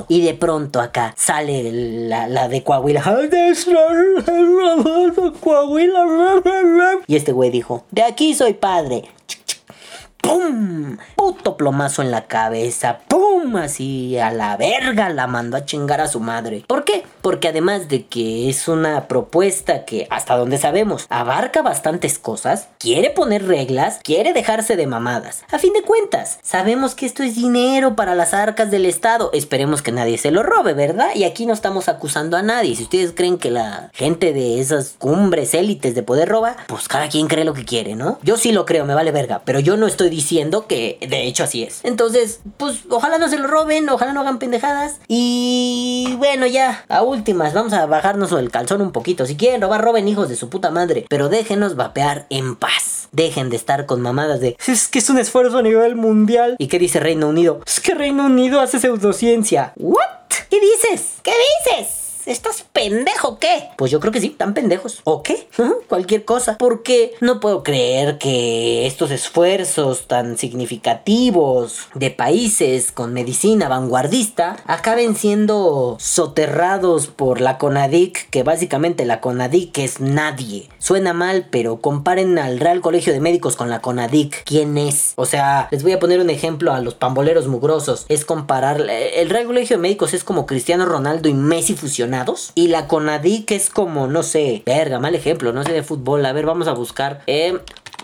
Y 0.08 0.22
de 0.22 0.34
pronto 0.34 0.80
acá 0.80 1.14
sale 1.16 1.70
la, 2.08 2.28
la 2.28 2.48
de 2.48 2.62
Coahuila. 2.62 3.02
Coahuila. 5.40 6.04
Y 7.06 7.16
este 7.16 7.32
güey 7.32 7.50
dijo, 7.50 7.84
de 7.90 8.02
aquí 8.02 8.34
soy 8.34 8.54
padre. 8.54 9.04
¡Pum! 10.26 10.96
Puto 11.14 11.56
plomazo 11.56 12.02
en 12.02 12.10
la 12.10 12.26
cabeza. 12.26 12.98
¡Pum! 13.08 13.56
Así 13.56 14.18
a 14.18 14.32
la 14.32 14.56
verga 14.56 15.08
la 15.08 15.26
mandó 15.26 15.56
a 15.56 15.64
chingar 15.64 16.00
a 16.00 16.08
su 16.08 16.18
madre. 16.18 16.64
¿Por 16.66 16.84
qué? 16.84 17.04
Porque 17.22 17.48
además 17.48 17.88
de 17.88 18.06
que 18.06 18.48
es 18.48 18.66
una 18.66 19.06
propuesta 19.06 19.84
que, 19.84 20.08
hasta 20.10 20.36
donde 20.36 20.58
sabemos, 20.58 21.06
abarca 21.10 21.62
bastantes 21.62 22.18
cosas, 22.18 22.68
quiere 22.78 23.10
poner 23.10 23.46
reglas, 23.46 24.00
quiere 24.02 24.32
dejarse 24.32 24.76
de 24.76 24.86
mamadas. 24.86 25.44
A 25.52 25.58
fin 25.58 25.72
de 25.72 25.82
cuentas, 25.82 26.38
sabemos 26.42 26.94
que 26.94 27.06
esto 27.06 27.22
es 27.22 27.36
dinero 27.36 27.94
para 27.94 28.14
las 28.14 28.34
arcas 28.34 28.70
del 28.70 28.86
Estado. 28.86 29.30
Esperemos 29.32 29.82
que 29.82 29.92
nadie 29.92 30.18
se 30.18 30.32
lo 30.32 30.42
robe, 30.42 30.74
¿verdad? 30.74 31.10
Y 31.14 31.24
aquí 31.24 31.46
no 31.46 31.52
estamos 31.52 31.88
acusando 31.88 32.36
a 32.36 32.42
nadie. 32.42 32.74
Si 32.74 32.82
ustedes 32.84 33.12
creen 33.14 33.38
que 33.38 33.50
la 33.50 33.90
gente 33.92 34.32
de 34.32 34.60
esas 34.60 34.96
cumbres 34.98 35.54
élites 35.54 35.94
de 35.94 36.02
poder 36.02 36.28
roba, 36.28 36.56
pues 36.66 36.88
cada 36.88 37.08
quien 37.08 37.28
cree 37.28 37.44
lo 37.44 37.54
que 37.54 37.64
quiere, 37.64 37.94
¿no? 37.94 38.18
Yo 38.22 38.36
sí 38.36 38.50
lo 38.50 38.66
creo, 38.66 38.84
me 38.86 38.94
vale 38.94 39.12
verga. 39.12 39.42
Pero 39.44 39.60
yo 39.60 39.76
no 39.76 39.86
estoy 39.86 40.10
diciendo 40.16 40.66
que 40.66 40.98
de 41.06 41.26
hecho 41.26 41.44
así 41.44 41.62
es. 41.62 41.80
Entonces, 41.84 42.40
pues 42.56 42.84
ojalá 42.88 43.18
no 43.18 43.28
se 43.28 43.38
lo 43.38 43.46
roben, 43.46 43.88
ojalá 43.90 44.14
no 44.14 44.22
hagan 44.22 44.38
pendejadas. 44.38 44.98
Y 45.08 46.14
bueno, 46.16 46.46
ya, 46.46 46.84
a 46.88 47.02
últimas, 47.02 47.52
vamos 47.52 47.74
a 47.74 47.84
bajarnos 47.84 48.32
el 48.32 48.50
calzón 48.50 48.80
un 48.80 48.92
poquito. 48.92 49.26
Si 49.26 49.36
quieren 49.36 49.60
robar, 49.60 49.84
roben 49.84 50.08
hijos 50.08 50.28
de 50.28 50.36
su 50.36 50.48
puta 50.48 50.70
madre. 50.70 51.04
Pero 51.10 51.28
déjenos 51.28 51.76
vapear 51.76 52.26
en 52.30 52.56
paz. 52.56 53.08
Dejen 53.12 53.50
de 53.50 53.56
estar 53.56 53.86
con 53.86 54.00
mamadas 54.00 54.40
de 54.40 54.56
es 54.66 54.88
que 54.88 54.98
es 54.98 55.10
un 55.10 55.18
esfuerzo 55.18 55.58
a 55.58 55.62
nivel 55.62 55.96
mundial. 55.96 56.56
¿Y 56.58 56.68
qué 56.68 56.78
dice 56.78 56.98
Reino 56.98 57.28
Unido? 57.28 57.60
Es 57.66 57.80
que 57.80 57.94
Reino 57.94 58.24
Unido 58.26 58.60
hace 58.60 58.78
pseudociencia. 58.78 59.72
¿What? 59.76 60.00
¿Qué 60.50 60.58
dices? 60.60 61.14
¿Qué 61.22 61.32
dices? 61.76 62.05
¿Estás 62.26 62.64
pendejo 62.72 63.38
qué? 63.38 63.68
Pues 63.78 63.92
yo 63.92 64.00
creo 64.00 64.12
que 64.12 64.20
sí, 64.20 64.30
tan 64.30 64.52
pendejos. 64.52 65.00
¿O 65.04 65.22
qué? 65.22 65.46
Cualquier 65.88 66.24
cosa. 66.24 66.58
Porque 66.58 67.14
no 67.20 67.38
puedo 67.38 67.62
creer 67.62 68.18
que 68.18 68.84
estos 68.84 69.12
esfuerzos 69.12 70.08
tan 70.08 70.36
significativos 70.36 71.86
de 71.94 72.10
países 72.10 72.90
con 72.90 73.12
medicina 73.12 73.68
vanguardista 73.68 74.56
acaben 74.66 75.14
siendo 75.14 75.98
soterrados 76.00 77.06
por 77.06 77.40
la 77.40 77.58
CONADIC, 77.58 78.28
que 78.30 78.42
básicamente 78.42 79.04
la 79.04 79.20
CONADIC 79.20 79.78
es 79.78 80.00
nadie. 80.00 80.68
Suena 80.80 81.12
mal, 81.12 81.46
pero 81.52 81.80
comparen 81.80 82.40
al 82.40 82.58
Real 82.58 82.80
Colegio 82.80 83.12
de 83.12 83.20
Médicos 83.20 83.54
con 83.54 83.70
la 83.70 83.80
CONADIC. 83.80 84.42
¿Quién 84.42 84.78
es? 84.78 85.12
O 85.14 85.26
sea, 85.26 85.68
les 85.70 85.84
voy 85.84 85.92
a 85.92 86.00
poner 86.00 86.18
un 86.18 86.30
ejemplo 86.30 86.72
a 86.72 86.80
los 86.80 86.94
pamboleros 86.94 87.46
mugrosos. 87.46 88.04
Es 88.08 88.24
comparar... 88.24 88.80
El 88.80 89.30
Real 89.30 89.46
Colegio 89.46 89.76
de 89.76 89.82
Médicos 89.82 90.12
es 90.12 90.24
como 90.24 90.44
Cristiano 90.46 90.86
Ronaldo 90.86 91.28
y 91.28 91.34
Messi 91.34 91.76
fusionados. 91.76 92.15
Y 92.54 92.68
la 92.68 92.86
CONADIC 92.88 93.50
es 93.52 93.70
como, 93.70 94.06
no 94.06 94.22
sé, 94.22 94.62
verga, 94.64 94.98
mal 94.98 95.14
ejemplo, 95.14 95.52
no 95.52 95.64
sé 95.64 95.72
de 95.72 95.82
fútbol. 95.82 96.24
A 96.24 96.32
ver, 96.32 96.46
vamos 96.46 96.68
a 96.68 96.72
buscar. 96.72 97.22
Eh, 97.26 97.58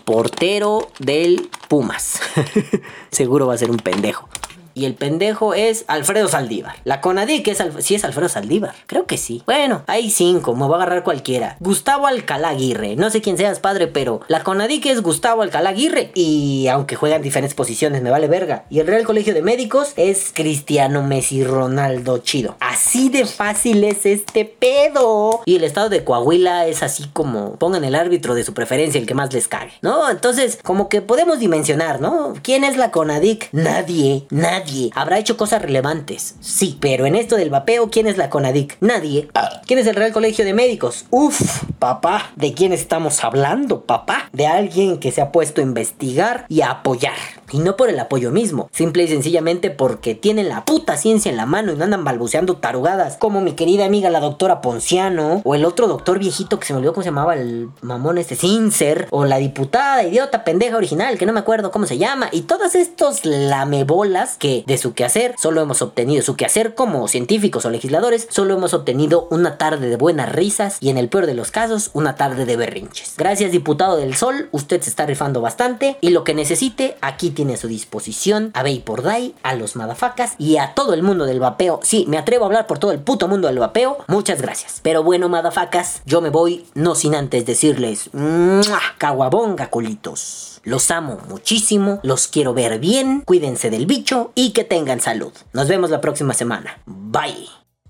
portero 0.05 0.89
del 0.99 1.49
Pumas. 1.67 2.19
Seguro 3.11 3.47
va 3.47 3.55
a 3.55 3.57
ser 3.57 3.71
un 3.71 3.77
pendejo. 3.77 4.27
Y 4.73 4.85
el 4.85 4.95
pendejo 4.95 5.53
es 5.53 5.85
Alfredo 5.87 6.27
Saldívar. 6.27 6.75
La 6.83 7.01
Conadic 7.01 7.47
es 7.47 7.61
Alf 7.61 7.77
sí 7.79 7.95
es 7.95 8.03
Alfredo 8.03 8.29
Saldívar. 8.29 8.73
Creo 8.87 9.05
que 9.05 9.17
sí. 9.17 9.43
Bueno, 9.45 9.83
hay 9.87 10.09
cinco, 10.09 10.55
me 10.55 10.67
va 10.67 10.75
a 10.75 10.81
agarrar 10.83 11.03
cualquiera. 11.03 11.57
Gustavo 11.59 12.07
Alcalá 12.07 12.49
Aguirre. 12.49 12.95
No 12.95 13.09
sé 13.09 13.21
quién 13.21 13.37
seas, 13.37 13.59
padre, 13.59 13.87
pero 13.87 14.21
la 14.27 14.43
Conadic 14.43 14.85
es 14.87 15.01
Gustavo 15.01 15.41
Alcalá 15.41 15.69
Aguirre. 15.69 16.11
Y 16.15 16.67
aunque 16.67 16.95
juega 16.95 17.15
en 17.15 17.21
diferentes 17.21 17.53
posiciones, 17.53 18.01
me 18.01 18.09
vale 18.09 18.27
verga. 18.27 18.65
Y 18.69 18.79
el 18.79 18.87
Real 18.87 19.03
Colegio 19.03 19.33
de 19.33 19.41
Médicos 19.41 19.93
es 19.95 20.31
Cristiano 20.33 21.03
Messi 21.03 21.43
Ronaldo 21.43 22.17
Chido. 22.19 22.55
Así 22.59 23.09
de 23.09 23.25
fácil 23.25 23.83
es 23.83 24.05
este 24.05 24.45
pedo. 24.45 25.41
Y 25.45 25.55
el 25.55 25.63
estado 25.63 25.89
de 25.89 26.03
Coahuila 26.03 26.65
es 26.67 26.83
así 26.83 27.05
como 27.13 27.55
pongan 27.57 27.83
el 27.83 27.95
árbitro 27.95 28.35
de 28.35 28.43
su 28.43 28.53
preferencia, 28.53 28.99
el 28.99 29.07
que 29.07 29.13
más 29.13 29.31
les 29.33 29.47
cague. 29.47 29.73
¿No? 29.81 30.09
Entonces, 30.09 30.59
como 30.63 30.89
que 30.89 31.01
podemos 31.01 31.39
dimensionar, 31.39 32.01
¿no? 32.01 32.33
¿Quién 32.41 32.63
es 32.63 32.77
la 32.77 32.91
Conadic? 32.91 33.49
Nadie, 33.51 34.25
nadie. 34.29 34.62
Habrá 34.95 35.19
hecho 35.19 35.37
cosas 35.37 35.61
relevantes, 35.61 36.35
sí, 36.39 36.77
pero 36.79 37.05
en 37.05 37.15
esto 37.15 37.35
del 37.35 37.49
vapeo, 37.49 37.89
¿quién 37.89 38.07
es 38.07 38.17
la 38.17 38.29
CONADIC? 38.29 38.77
Nadie. 38.81 39.27
¿Quién 39.65 39.79
es 39.79 39.87
el 39.87 39.95
Real 39.95 40.11
Colegio 40.11 40.45
de 40.45 40.53
Médicos? 40.53 41.05
Uf, 41.09 41.63
papá, 41.79 42.31
¿de 42.35 42.53
quién 42.53 42.73
estamos 42.73 43.23
hablando, 43.23 43.81
papá? 43.81 44.29
De 44.31 44.47
alguien 44.47 44.99
que 44.99 45.11
se 45.11 45.21
ha 45.21 45.31
puesto 45.31 45.61
a 45.61 45.63
investigar 45.63 46.45
y 46.49 46.61
a 46.61 46.71
apoyar. 46.71 47.13
Y 47.51 47.59
no 47.59 47.75
por 47.75 47.89
el 47.89 47.99
apoyo 47.99 48.31
mismo, 48.31 48.67
simple 48.71 49.03
y 49.03 49.07
sencillamente 49.07 49.69
porque 49.69 50.15
tienen 50.15 50.49
la 50.49 50.65
puta 50.65 50.97
ciencia 50.97 51.29
en 51.29 51.37
la 51.37 51.45
mano 51.45 51.71
y 51.71 51.75
no 51.75 51.83
andan 51.83 52.03
balbuceando 52.03 52.57
tarugadas, 52.57 53.17
como 53.17 53.41
mi 53.41 53.53
querida 53.53 53.85
amiga 53.85 54.09
la 54.09 54.19
doctora 54.19 54.59
Ponciano, 54.61 55.41
o 55.43 55.55
el 55.55 55.65
otro 55.65 55.87
doctor 55.87 56.17
viejito 56.17 56.59
que 56.59 56.65
se 56.65 56.73
me 56.73 56.77
olvidó 56.77 56.93
cómo 56.93 57.03
se 57.03 57.09
llamaba, 57.09 57.35
el 57.35 57.69
mamón 57.81 58.17
este 58.17 58.35
Sincer, 58.35 59.07
o 59.11 59.25
la 59.25 59.37
diputada 59.37 60.03
idiota 60.03 60.43
pendeja 60.43 60.77
original, 60.77 61.17
que 61.17 61.25
no 61.25 61.33
me 61.33 61.41
acuerdo 61.41 61.71
cómo 61.71 61.85
se 61.85 61.97
llama, 61.97 62.29
y 62.31 62.41
todos 62.41 62.75
estos 62.75 63.25
lamebolas 63.25 64.37
que 64.37 64.52
de, 64.61 64.77
su 64.77 64.93
quehacer, 64.93 65.35
solo 65.37 65.61
hemos 65.61 65.81
obtenido 65.81 66.21
su 66.21 66.35
quehacer 66.35 66.75
como 66.75 67.07
científicos 67.07 67.65
o 67.65 67.69
legisladores, 67.69 68.27
solo 68.29 68.53
hemos 68.53 68.73
obtenido 68.73 69.27
una 69.31 69.57
tarde 69.57 69.89
de 69.89 69.95
buenas 69.95 70.31
risas 70.31 70.77
y 70.79 70.89
en 70.89 70.97
el 70.97 71.09
peor 71.09 71.25
de 71.25 71.33
los 71.33 71.51
casos, 71.51 71.89
una 71.93 72.15
tarde 72.15 72.45
de 72.45 72.55
berrinches. 72.55 73.15
Gracias, 73.17 73.51
diputado 73.51 73.97
del 73.97 74.15
Sol, 74.15 74.49
usted 74.51 74.81
se 74.81 74.89
está 74.89 75.05
rifando 75.05 75.41
bastante 75.41 75.97
y 76.01 76.09
lo 76.09 76.23
que 76.23 76.33
necesite, 76.33 76.97
aquí 77.01 77.31
tiene 77.31 77.55
a 77.55 77.57
su 77.57 77.67
disposición 77.67 78.51
a 78.53 78.63
Bay 78.63 78.79
por 78.79 79.01
Day, 79.01 79.35
a 79.43 79.55
los 79.55 79.75
madafacas 79.75 80.35
y 80.37 80.57
a 80.57 80.73
todo 80.73 80.93
el 80.93 81.03
mundo 81.03 81.25
del 81.25 81.39
vapeo. 81.39 81.79
Sí, 81.83 82.05
me 82.07 82.17
atrevo 82.17 82.45
a 82.45 82.47
hablar 82.47 82.67
por 82.67 82.79
todo 82.79 82.91
el 82.91 82.99
puto 82.99 83.27
mundo 83.27 83.47
del 83.47 83.59
vapeo. 83.59 83.97
Muchas 84.07 84.41
gracias. 84.41 84.79
Pero 84.83 85.03
bueno, 85.03 85.29
madafacas, 85.29 86.01
yo 86.05 86.21
me 86.21 86.29
voy, 86.29 86.65
no 86.73 86.95
sin 86.95 87.15
antes 87.15 87.45
decirles, 87.45 88.09
¡mua! 88.13 88.79
caguabonga, 88.97 89.69
culitos. 89.69 90.52
Los 90.63 90.91
amo 90.91 91.19
muchísimo, 91.27 91.99
los 92.03 92.27
quiero 92.27 92.53
ver 92.53 92.79
bien, 92.79 93.21
cuídense 93.21 93.69
del 93.69 93.85
bicho 93.85 94.31
y 94.33 94.51
que 94.51 94.63
tengan 94.63 95.01
salud. 95.01 95.33
Nos 95.51 95.67
vemos 95.67 95.89
la 95.89 95.99
próxima 95.99 96.33
semana. 96.33 96.79
Bye. 96.85 97.49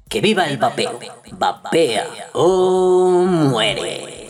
Que 0.10 0.22
viva 0.22 0.48
el 0.48 0.58
vapeo. 0.58 1.00
Vapea 1.34 2.08
o 2.34 3.26
muere. 3.26 4.23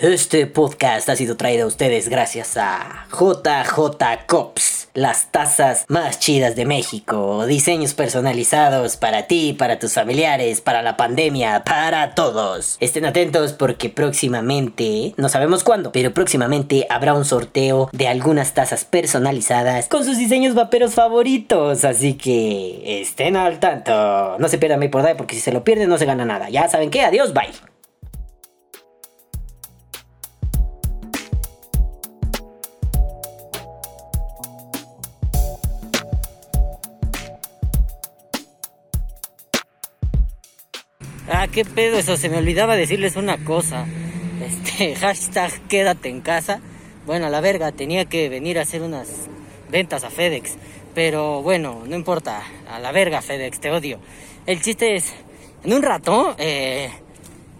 Este 0.00 0.46
podcast 0.46 1.10
ha 1.10 1.14
sido 1.14 1.36
traído 1.36 1.64
a 1.64 1.66
ustedes 1.66 2.08
gracias 2.08 2.56
a 2.56 3.06
JJ 3.10 4.24
Cops, 4.26 4.88
las 4.94 5.30
tazas 5.30 5.84
más 5.88 6.18
chidas 6.18 6.56
de 6.56 6.64
México, 6.64 7.44
diseños 7.44 7.92
personalizados 7.92 8.96
para 8.96 9.26
ti, 9.26 9.52
para 9.52 9.78
tus 9.78 9.92
familiares, 9.92 10.62
para 10.62 10.80
la 10.80 10.96
pandemia, 10.96 11.64
para 11.64 12.14
todos. 12.14 12.78
Estén 12.80 13.04
atentos 13.04 13.52
porque 13.52 13.90
próximamente, 13.90 15.12
no 15.18 15.28
sabemos 15.28 15.64
cuándo, 15.64 15.92
pero 15.92 16.14
próximamente 16.14 16.86
habrá 16.88 17.12
un 17.12 17.26
sorteo 17.26 17.90
de 17.92 18.08
algunas 18.08 18.54
tazas 18.54 18.86
personalizadas 18.86 19.88
con 19.88 20.06
sus 20.06 20.16
diseños 20.16 20.54
vaperos 20.54 20.94
favoritos, 20.94 21.84
así 21.84 22.14
que 22.14 23.02
estén 23.02 23.36
al 23.36 23.60
tanto. 23.60 24.38
No 24.38 24.48
se 24.48 24.56
pierdan 24.56 24.80
mi 24.80 24.88
por 24.88 25.14
porque 25.18 25.34
si 25.34 25.42
se 25.42 25.52
lo 25.52 25.62
pierden 25.62 25.90
no 25.90 25.98
se 25.98 26.06
gana 26.06 26.24
nada. 26.24 26.48
Ya 26.48 26.70
saben 26.70 26.88
qué, 26.88 27.02
adiós, 27.02 27.34
bye. 27.34 27.50
Pedo 41.64 41.98
eso, 41.98 42.16
se 42.16 42.28
me 42.28 42.38
olvidaba 42.38 42.76
decirles 42.76 43.16
una 43.16 43.38
cosa. 43.44 43.86
Este, 44.44 44.94
hashtag 45.00 45.52
quédate 45.68 46.08
en 46.08 46.20
casa. 46.20 46.60
Bueno, 47.06 47.26
a 47.26 47.30
la 47.30 47.40
verga, 47.40 47.72
tenía 47.72 48.04
que 48.04 48.28
venir 48.28 48.58
a 48.58 48.62
hacer 48.62 48.82
unas 48.82 49.08
ventas 49.70 50.04
a 50.04 50.10
FedEx. 50.10 50.56
Pero 50.94 51.42
bueno, 51.42 51.82
no 51.86 51.94
importa, 51.94 52.42
a 52.68 52.78
la 52.78 52.92
verga 52.92 53.22
FedEx, 53.22 53.60
te 53.60 53.70
odio. 53.70 54.00
El 54.46 54.60
chiste 54.60 54.96
es, 54.96 55.12
en 55.64 55.72
un 55.72 55.82
rato 55.82 56.34
eh, 56.38 56.90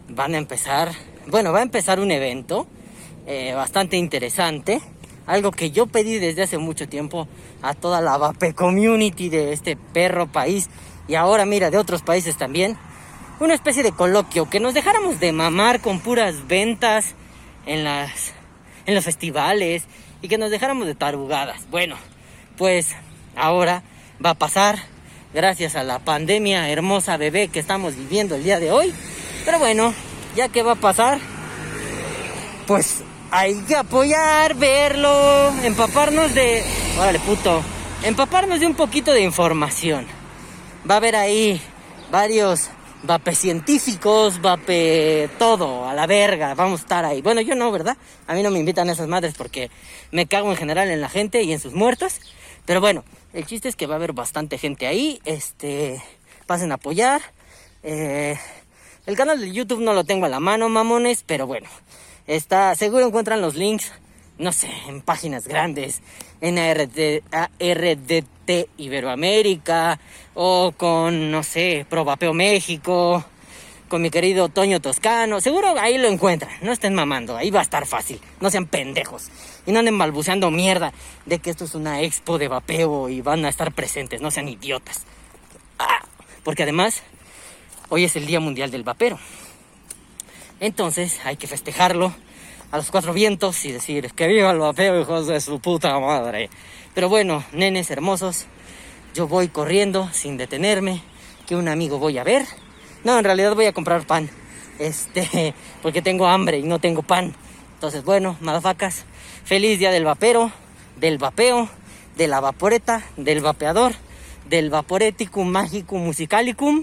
van 0.08 0.34
a 0.34 0.38
empezar, 0.38 0.90
bueno, 1.26 1.52
va 1.52 1.60
a 1.60 1.62
empezar 1.62 2.00
un 2.00 2.10
evento 2.10 2.66
eh, 3.26 3.52
bastante 3.54 3.96
interesante. 3.96 4.80
Algo 5.26 5.52
que 5.52 5.70
yo 5.70 5.86
pedí 5.86 6.18
desde 6.18 6.42
hace 6.42 6.58
mucho 6.58 6.88
tiempo 6.88 7.28
a 7.62 7.74
toda 7.74 8.00
la 8.00 8.18
Vape 8.18 8.54
Community 8.54 9.28
de 9.28 9.52
este 9.52 9.76
perro 9.76 10.26
país. 10.26 10.68
Y 11.06 11.14
ahora 11.14 11.44
mira, 11.44 11.70
de 11.70 11.78
otros 11.78 12.02
países 12.02 12.36
también 12.36 12.76
una 13.40 13.54
especie 13.54 13.82
de 13.82 13.92
coloquio, 13.92 14.48
que 14.48 14.60
nos 14.60 14.74
dejáramos 14.74 15.18
de 15.18 15.32
mamar 15.32 15.80
con 15.80 16.00
puras 16.00 16.46
ventas 16.46 17.14
en 17.66 17.84
las 17.84 18.32
en 18.86 18.94
los 18.94 19.04
festivales 19.04 19.84
y 20.22 20.28
que 20.28 20.38
nos 20.38 20.50
dejáramos 20.50 20.86
de 20.86 20.94
tarugadas. 20.94 21.68
Bueno, 21.70 21.96
pues 22.56 22.94
ahora 23.36 23.82
va 24.24 24.30
a 24.30 24.34
pasar 24.34 24.78
gracias 25.32 25.76
a 25.76 25.82
la 25.82 25.98
pandemia 25.98 26.68
hermosa 26.70 27.16
bebé 27.16 27.48
que 27.48 27.60
estamos 27.60 27.96
viviendo 27.96 28.34
el 28.34 28.44
día 28.44 28.60
de 28.60 28.72
hoy. 28.72 28.92
Pero 29.44 29.58
bueno, 29.58 29.94
ya 30.36 30.48
que 30.48 30.62
va 30.62 30.72
a 30.72 30.76
pasar, 30.76 31.18
pues 32.66 33.02
hay 33.30 33.54
que 33.62 33.76
apoyar, 33.76 34.54
verlo, 34.54 35.50
empaparnos 35.62 36.34
de, 36.34 36.62
órale 36.98 37.20
puto, 37.20 37.62
empaparnos 38.02 38.60
de 38.60 38.66
un 38.66 38.74
poquito 38.74 39.12
de 39.12 39.22
información. 39.22 40.06
Va 40.88 40.94
a 40.94 40.98
haber 40.98 41.16
ahí 41.16 41.60
varios 42.10 42.70
vape 43.02 43.34
científicos, 43.34 44.40
vape 44.40 45.28
todo, 45.38 45.88
a 45.88 45.94
la 45.94 46.06
verga, 46.06 46.54
vamos 46.54 46.80
a 46.80 46.82
estar 46.82 47.04
ahí. 47.04 47.22
Bueno, 47.22 47.40
yo 47.40 47.54
no, 47.54 47.70
¿verdad? 47.70 47.96
A 48.26 48.34
mí 48.34 48.42
no 48.42 48.50
me 48.50 48.58
invitan 48.58 48.88
a 48.88 48.92
esas 48.92 49.08
madres 49.08 49.34
porque 49.36 49.70
me 50.10 50.26
cago 50.26 50.50
en 50.50 50.56
general 50.56 50.90
en 50.90 51.00
la 51.00 51.08
gente 51.08 51.42
y 51.42 51.52
en 51.52 51.60
sus 51.60 51.74
muertos. 51.74 52.20
Pero 52.66 52.80
bueno, 52.80 53.04
el 53.32 53.46
chiste 53.46 53.68
es 53.68 53.76
que 53.76 53.86
va 53.86 53.94
a 53.94 53.96
haber 53.96 54.12
bastante 54.12 54.58
gente 54.58 54.86
ahí. 54.86 55.20
Este, 55.24 56.02
pasen 56.46 56.72
a 56.72 56.76
apoyar. 56.76 57.22
Eh, 57.82 58.38
el 59.06 59.16
canal 59.16 59.40
de 59.40 59.52
YouTube 59.52 59.80
no 59.80 59.94
lo 59.94 60.04
tengo 60.04 60.26
a 60.26 60.28
la 60.28 60.40
mano, 60.40 60.68
mamones, 60.68 61.24
pero 61.26 61.46
bueno, 61.46 61.68
está, 62.26 62.74
seguro 62.74 63.06
encuentran 63.06 63.40
los 63.40 63.56
links, 63.56 63.92
no 64.38 64.52
sé, 64.52 64.68
en 64.88 65.00
páginas 65.00 65.48
grandes, 65.48 66.02
en 66.40 66.58
ARD, 66.58 67.22
Iberoamérica, 68.76 69.98
o 70.34 70.72
con, 70.76 71.30
no 71.30 71.42
sé, 71.42 71.86
Probapeo 71.88 72.32
México, 72.32 73.24
con 73.88 74.02
mi 74.02 74.10
querido 74.10 74.48
Toño 74.48 74.80
Toscano. 74.80 75.40
Seguro 75.40 75.74
ahí 75.78 75.98
lo 75.98 76.08
encuentran. 76.08 76.52
No 76.62 76.72
estén 76.72 76.94
mamando, 76.94 77.36
ahí 77.36 77.50
va 77.50 77.60
a 77.60 77.62
estar 77.62 77.86
fácil. 77.86 78.20
No 78.40 78.50
sean 78.50 78.66
pendejos. 78.66 79.28
Y 79.66 79.72
no 79.72 79.80
anden 79.80 79.98
balbuceando 79.98 80.50
mierda 80.50 80.92
de 81.26 81.40
que 81.40 81.50
esto 81.50 81.64
es 81.64 81.74
una 81.74 82.00
expo 82.00 82.38
de 82.38 82.48
vapeo 82.48 83.08
y 83.08 83.20
van 83.20 83.44
a 83.44 83.48
estar 83.48 83.72
presentes. 83.72 84.20
No 84.22 84.30
sean 84.30 84.48
idiotas. 84.48 85.04
Ah, 85.78 86.04
porque 86.44 86.62
además, 86.62 87.02
hoy 87.88 88.04
es 88.04 88.16
el 88.16 88.26
Día 88.26 88.40
Mundial 88.40 88.70
del 88.70 88.84
Vapero. 88.84 89.18
Entonces 90.60 91.20
hay 91.24 91.36
que 91.36 91.46
festejarlo 91.46 92.14
a 92.70 92.76
los 92.76 92.90
cuatro 92.90 93.12
vientos 93.12 93.64
y 93.64 93.72
decir 93.72 94.12
que 94.12 94.28
viva 94.28 94.50
el 94.50 94.58
vapeo, 94.58 95.00
hijos 95.00 95.26
de 95.26 95.40
su 95.40 95.58
puta 95.58 95.98
madre. 95.98 96.48
Pero 96.94 97.08
bueno, 97.08 97.44
nenes 97.52 97.90
hermosos, 97.90 98.46
yo 99.14 99.28
voy 99.28 99.48
corriendo 99.48 100.08
sin 100.12 100.36
detenerme, 100.36 101.02
que 101.46 101.54
un 101.54 101.68
amigo 101.68 101.98
voy 101.98 102.18
a 102.18 102.24
ver. 102.24 102.46
No, 103.04 103.18
en 103.18 103.24
realidad 103.24 103.54
voy 103.54 103.66
a 103.66 103.72
comprar 103.72 104.06
pan. 104.06 104.28
Este, 104.78 105.54
porque 105.82 106.02
tengo 106.02 106.26
hambre 106.26 106.58
y 106.58 106.62
no 106.64 106.80
tengo 106.80 107.02
pan. 107.02 107.34
Entonces, 107.74 108.04
bueno, 108.04 108.36
madafacas, 108.40 109.04
feliz 109.44 109.78
día 109.78 109.90
del 109.90 110.04
vapero, 110.04 110.52
del 110.96 111.18
vapeo, 111.18 111.68
de 112.16 112.28
la 112.28 112.40
vaporeta, 112.40 113.04
del 113.16 113.40
vapeador, 113.40 113.94
del 114.48 114.68
vaporeticum 114.68 115.48
magicum 115.48 116.04
musicalicum. 116.04 116.82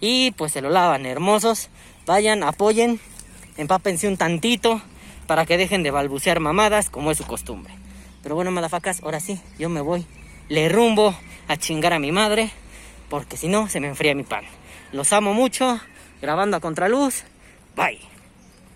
Y 0.00 0.30
pues 0.32 0.52
se 0.52 0.60
lo 0.60 0.70
lavan, 0.70 1.06
hermosos. 1.06 1.70
Vayan, 2.06 2.42
apoyen, 2.42 3.00
empápense 3.56 4.08
un 4.08 4.16
tantito 4.16 4.80
para 5.26 5.44
que 5.44 5.56
dejen 5.56 5.82
de 5.82 5.90
balbucear 5.90 6.38
mamadas 6.38 6.90
como 6.90 7.10
es 7.10 7.18
su 7.18 7.24
costumbre. 7.24 7.74
Pero 8.22 8.34
bueno, 8.34 8.50
madafacas, 8.50 9.02
ahora 9.02 9.20
sí, 9.20 9.40
yo 9.58 9.68
me 9.68 9.80
voy. 9.80 10.06
Le 10.48 10.68
rumbo 10.68 11.14
a 11.46 11.56
chingar 11.56 11.92
a 11.92 11.98
mi 11.98 12.12
madre, 12.12 12.50
porque 13.08 13.36
si 13.36 13.48
no 13.48 13.68
se 13.68 13.80
me 13.80 13.88
enfría 13.88 14.14
mi 14.14 14.24
pan. 14.24 14.44
Los 14.92 15.12
amo 15.12 15.34
mucho, 15.34 15.80
grabando 16.20 16.56
a 16.56 16.60
contraluz. 16.60 17.24
Bye. 17.76 18.17